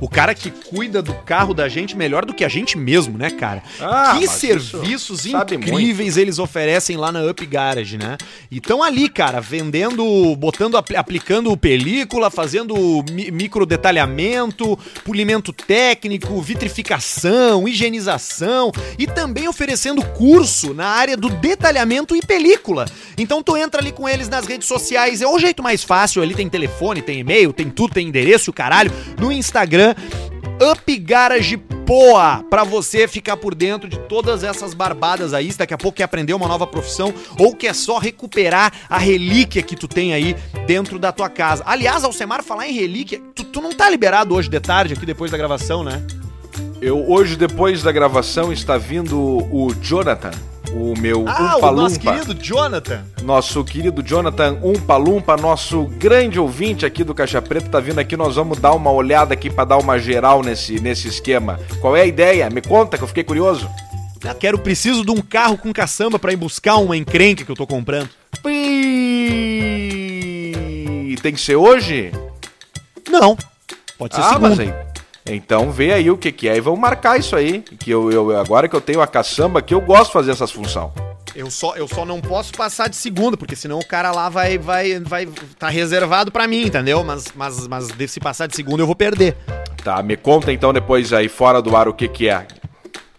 [0.00, 3.30] O cara que cuida do carro da gente melhor do que a gente mesmo, né,
[3.30, 3.62] cara?
[3.80, 4.24] Ah, que
[4.70, 5.24] serviços
[5.76, 8.16] incríveis eles oferecem lá na Up Garage, né?
[8.50, 12.74] E tão ali, cara, vendendo, botando, apli- aplicando película, fazendo
[13.10, 22.14] mi- micro detalhamento, polimento técnico, vitrificação, higienização e também oferecendo curso na área do detalhamento
[22.16, 22.86] e película.
[23.18, 26.34] Então tu entra ali com eles nas redes sociais, é o jeito mais fácil, ali
[26.34, 29.85] tem telefone, tem e-mail, tem tudo, tem endereço, caralho, no Instagram,
[30.72, 31.56] Up Garage
[31.86, 35.98] Poa, pra você ficar por dentro de todas essas barbadas aí, se daqui a pouco
[35.98, 40.34] quer aprender uma nova profissão ou quer só recuperar a relíquia que tu tem aí
[40.66, 41.62] dentro da tua casa.
[41.64, 45.30] Aliás, Alcemar, falar em relíquia, tu, tu não tá liberado hoje de tarde aqui depois
[45.30, 46.02] da gravação, né?
[46.80, 50.32] Eu hoje, depois da gravação, está vindo o Jonathan,
[50.72, 52.12] o meu Ah, Umpa o nosso Lumpa.
[52.12, 53.04] querido Jonathan.
[53.22, 58.16] Nosso querido Jonathan Umpa Lumpa, nosso grande ouvinte aqui do Caixa Preta, tá vindo aqui.
[58.16, 61.58] Nós vamos dar uma olhada aqui pra dar uma geral nesse, nesse esquema.
[61.80, 62.48] Qual é a ideia?
[62.50, 63.68] Me conta que eu fiquei curioso.
[64.24, 67.56] Ah, quero, preciso de um carro com caçamba pra ir buscar uma encrenca que eu
[67.56, 68.08] tô comprando.
[70.46, 72.12] Pi- Tem que ser hoje?
[73.08, 73.36] Não,
[73.98, 74.42] pode ser Ah, segundo.
[74.48, 74.72] mas aí.
[75.28, 77.60] Então vê aí o que, que é e vamos marcar isso aí.
[77.60, 80.52] Que eu, eu, agora que eu tenho a caçamba aqui, eu gosto de fazer essas
[80.52, 80.90] funções.
[81.34, 84.56] Eu só, eu só não posso passar de segunda, porque senão o cara lá vai
[84.56, 87.04] vai vai tá reservado pra mim, entendeu?
[87.04, 89.36] Mas mas mas se passar de segunda eu vou perder.
[89.84, 92.46] Tá, me conta então depois aí fora do ar o que, que é.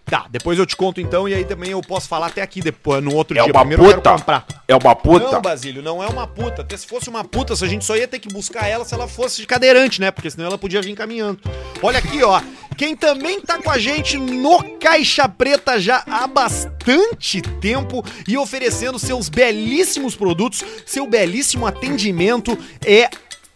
[0.10, 3.03] Tá, depois eu te conto então, e aí também eu posso falar até aqui depois,
[3.03, 3.51] no outro É dia.
[3.51, 4.18] uma Primeiro eu quero puta.
[4.18, 4.45] comprar.
[4.66, 5.32] É uma puta.
[5.32, 6.62] Não, Basílio, não é uma puta.
[6.62, 9.08] Até se fosse uma puta, a gente só ia ter que buscar ela se ela
[9.08, 10.10] fosse de cadeirante, né?
[10.10, 11.39] Porque senão ela podia vir caminhando.
[11.82, 12.41] Olha aqui, ó.
[12.78, 18.99] Quem também tá com a gente no Caixa Preta já há bastante tempo e oferecendo
[18.99, 23.10] seus belíssimos produtos, seu belíssimo atendimento é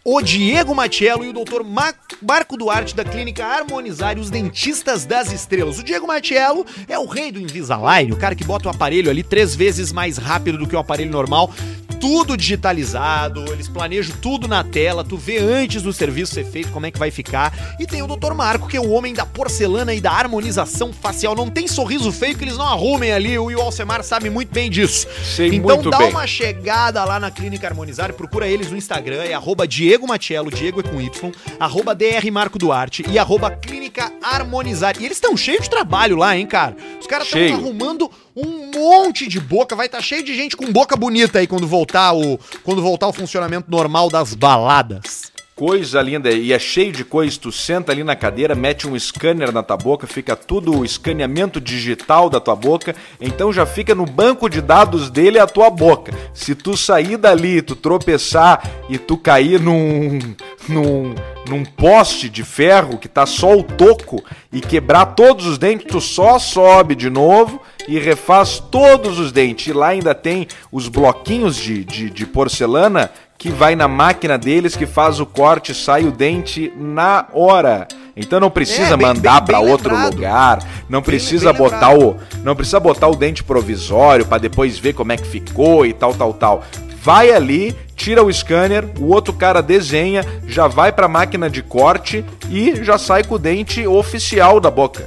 [0.04, 1.62] o Diego Matiello e o Dr.
[1.64, 5.78] Ma- Marco Duarte da Clínica Harmonizar e os dentistas das estrelas.
[5.78, 9.22] O Diego Matiello é o rei do Invisalign, o cara que bota o aparelho ali
[9.22, 11.52] três vezes mais rápido do que o aparelho normal.
[12.02, 16.84] Tudo digitalizado, eles planejam tudo na tela, tu vê antes do serviço ser feito como
[16.84, 17.76] é que vai ficar.
[17.78, 18.34] E tem o Dr.
[18.34, 21.36] Marco, que é o homem da porcelana e da harmonização facial.
[21.36, 25.06] Não tem sorriso feio que eles não arrumem ali, o Alcemar sabe muito bem disso.
[25.22, 26.10] Sei então dá bem.
[26.10, 30.50] uma chegada lá na Clínica Harmonizar e procura eles no Instagram, é arroba Diego Matiello,
[30.50, 34.96] Diego é com Y, arroba DR Marco Duarte e arroba Clínica Harmonizar.
[35.00, 36.76] E eles estão cheios de trabalho lá, hein, cara?
[37.00, 40.96] Os caras estão arrumando um monte de boca, vai estar cheio de gente com boca
[40.96, 45.31] bonita aí quando voltar o quando voltar o funcionamento normal das baladas.
[45.64, 47.38] Coisa linda, e é cheio de coisa.
[47.38, 51.60] Tu senta ali na cadeira, mete um scanner na tua boca, fica tudo o escaneamento
[51.60, 56.12] digital da tua boca, então já fica no banco de dados dele a tua boca.
[56.34, 60.18] Se tu sair dali, tu tropeçar e tu cair num,
[60.68, 61.14] num,
[61.48, 64.20] num poste de ferro que tá só o toco
[64.52, 69.68] e quebrar todos os dentes, tu só sobe de novo e refaz todos os dentes.
[69.68, 73.12] E lá ainda tem os bloquinhos de, de, de porcelana
[73.42, 77.88] que vai na máquina deles, que faz o corte, sai o dente na hora.
[78.16, 80.14] Então não precisa É, bem- mandar bem outro lembrado.
[80.14, 82.20] lugar, não Bem- precisa bem botar lembrado.
[82.32, 85.92] o não precisa botar o dente provisório pra depois ver como é que ficou e
[85.92, 86.62] tal tal tal.
[87.02, 92.24] Vai ali, tira o scanner, o outro cara desenha, já vai pra máquina de corte
[92.48, 95.04] e já sai com o dente oficial da boca.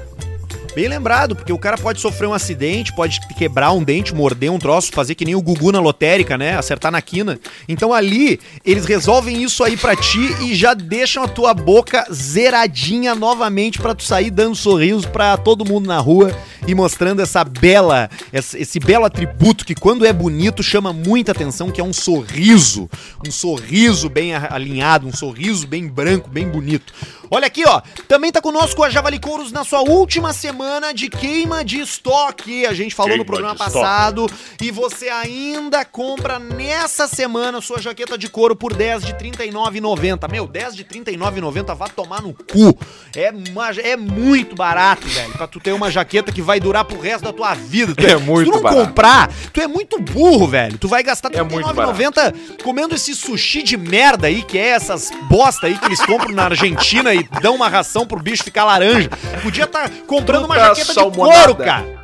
[0.75, 4.59] Bem lembrado, porque o cara pode sofrer um acidente, pode quebrar um dente, morder um
[4.59, 6.57] troço, fazer que nem o Gugu na lotérica, né?
[6.57, 7.39] Acertar na quina.
[7.65, 13.15] Então ali, eles resolvem isso aí pra ti e já deixam a tua boca zeradinha
[13.15, 16.35] novamente pra tu sair dando sorriso pra todo mundo na rua
[16.67, 21.79] e mostrando essa bela, esse, belo atributo que quando é bonito chama muita atenção, que
[21.79, 22.89] é um sorriso.
[23.25, 26.93] Um sorriso bem alinhado, um sorriso bem branco, bem bonito.
[27.29, 27.81] Olha aqui, ó.
[28.07, 32.65] Também tá conosco a Javali Couros na sua última semana de queima de estoque.
[32.65, 33.79] A gente falou Queima no programa de estoque.
[33.79, 34.27] passado.
[34.61, 40.27] E você ainda compra nessa semana sua jaqueta de couro por 10 de R$ 39,90.
[40.29, 42.77] Meu, 10 de R$ 39,90 vá tomar no cu.
[43.15, 45.31] É, uma- é muito barato, velho.
[45.33, 47.93] Pra tu ter uma jaqueta que vai durar pro resto da tua vida.
[47.95, 48.85] Tu É muito Se tu não barato.
[48.87, 50.77] comprar, tu é muito burro, velho.
[50.77, 54.69] Tu vai gastar É R$ muito 39,90 comendo esse sushi de merda aí, que é
[54.69, 58.65] essas bosta aí que eles compram na Argentina e dão uma ração pro bicho ficar
[58.65, 59.09] laranja.
[59.41, 61.39] Podia estar comprando uma Fruta jaqueta de salmonada.
[61.39, 61.95] couro, cara.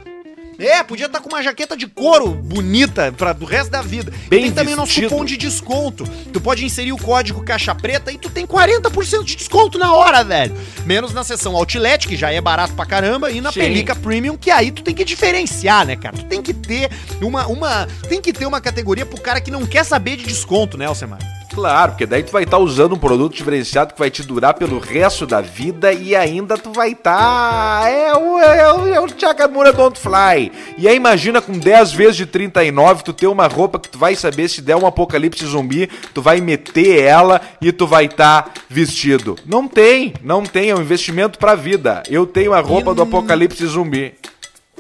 [0.60, 4.14] É, podia estar com uma jaqueta de couro bonita para do resto da vida.
[4.30, 5.10] Bem e tem também nosso vestido.
[5.10, 6.04] cupom de desconto.
[6.32, 10.24] Tu pode inserir o código Caixa Preta e tu tem 40% de desconto na hora,
[10.24, 10.56] velho.
[10.86, 13.62] Menos na seção Outlet, que já é barato pra caramba, e na Sim.
[13.62, 16.16] Pelica Premium, que aí tu tem que diferenciar, né, cara?
[16.16, 16.92] Tu tem que ter
[17.24, 20.78] uma, uma, tem que ter uma categoria pro cara que não quer saber de desconto,
[20.78, 21.18] né, Alcemar?
[21.54, 24.80] Claro, porque daí tu vai estar usando um produto diferenciado que vai te durar pelo
[24.80, 27.92] resto da vida e ainda tu vai estar.
[27.92, 30.50] É o, é o, é o Chakamura Don't Fly.
[30.78, 34.16] E aí imagina com 10 vezes de 39, tu ter uma roupa que tu vai
[34.16, 39.36] saber se der um apocalipse zumbi, tu vai meter ela e tu vai estar vestido.
[39.46, 42.02] Não tem, não tem, é um investimento pra vida.
[42.10, 44.14] Eu tenho a roupa do E- apocalipse zumbi.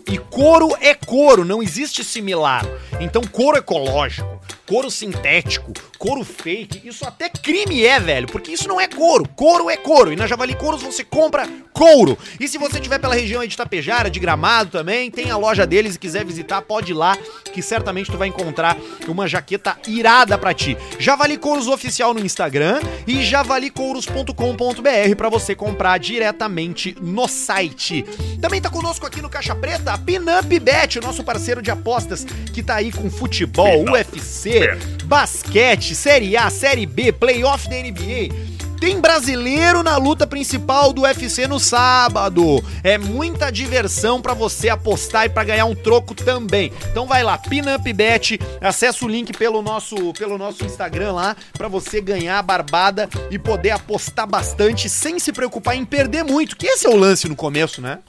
[0.08, 2.66] E couro é couro, não existe similar.
[3.00, 5.72] Então, couro ecológico, couro sintético,
[6.02, 9.30] couro fake, isso até crime é, velho, porque isso não é couro.
[9.36, 10.12] Couro é couro.
[10.12, 12.18] E na Javali Couros você compra couro.
[12.40, 15.66] E se você estiver pela região aí de Tapejara, de Gramado também, tem a loja
[15.68, 17.16] deles e quiser visitar, pode ir lá,
[17.54, 18.76] que certamente tu vai encontrar
[19.08, 20.76] uma jaqueta irada pra ti.
[20.98, 28.04] Javali Couros oficial no Instagram e javalicouros.com.br pra você comprar diretamente no site.
[28.42, 32.26] Também tá conosco aqui no Caixa Preta a Pinup Bet, o nosso parceiro de apostas
[32.52, 34.76] que tá aí com futebol, UFC,
[35.06, 38.52] basquete, Série A, Série B, playoff da NBA.
[38.82, 42.64] Tem brasileiro na luta principal do UFC no sábado.
[42.84, 46.74] É muita diversão pra você apostar e pra ganhar um troco também.
[46.90, 51.68] Então vai lá, Pinup Bet, acessa o link pelo nosso, pelo nosso Instagram lá pra
[51.68, 56.58] você ganhar a barbada e poder apostar bastante sem se preocupar em perder muito.
[56.58, 58.00] Que esse é o lance no começo, né?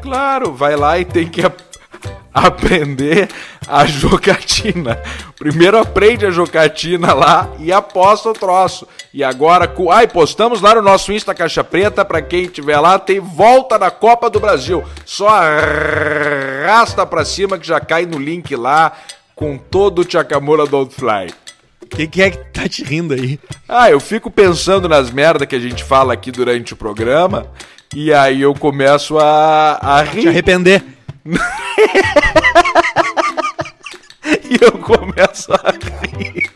[0.00, 1.42] Claro, vai lá e tem que
[2.34, 3.28] aprender
[3.68, 5.00] a jocatina.
[5.38, 8.88] Primeiro aprende a jocatina lá e aposta o troço.
[9.12, 9.90] E agora, com...
[9.90, 13.90] ai, postamos lá no nosso Insta Caixa Preta, pra quem tiver lá, tem volta da
[13.90, 14.82] Copa do Brasil.
[15.06, 18.92] Só arrasta pra cima que já cai no link lá
[19.36, 21.32] com todo o Chakamura Don't Fly.
[21.88, 23.38] Quem que é que tá te rindo aí?
[23.68, 27.46] Ah, eu fico pensando nas merda que a gente fala aqui durante o programa
[27.94, 30.28] e aí eu começo a, a Te rir.
[30.28, 30.82] arrepender.
[34.50, 35.70] E eu começo a
[36.16, 36.50] rir.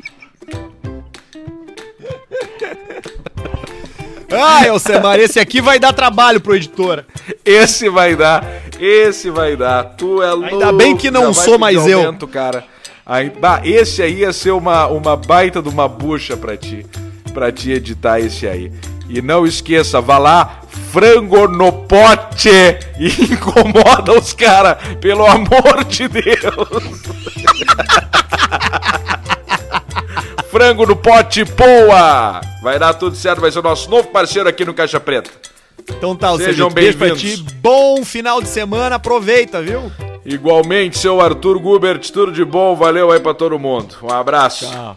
[4.31, 7.05] Ah, Elcemar, esse aqui vai dar trabalho pro editor.
[7.45, 8.45] Esse vai dar,
[8.79, 9.85] esse vai dar.
[9.85, 10.55] Tu é louco.
[10.55, 12.01] Ainda bem que não sou mais eu.
[12.01, 12.65] aumento, cara.
[13.05, 16.85] Aí, bah, esse aí ia ser uma, uma baita de uma bucha pra ti.
[17.33, 18.71] Pra ti editar esse aí.
[19.09, 20.61] E não esqueça, vá lá,
[20.93, 22.51] frango no pote
[22.99, 26.35] e incomoda os caras, pelo amor de Deus.
[30.51, 32.41] frango no pote, boa!
[32.63, 35.31] Vai dar tudo certo, vai ser o nosso novo parceiro aqui no Caixa Preta.
[35.91, 37.27] Então tá, Sejam Sejam beijo pra ti.
[37.27, 37.53] bem-vindos.
[37.55, 39.91] Bom final de semana, aproveita, viu?
[40.25, 43.95] Igualmente, seu Arthur Gubert, tudo de bom, valeu aí pra todo mundo.
[44.03, 44.71] Um abraço.
[44.71, 44.97] Tchau.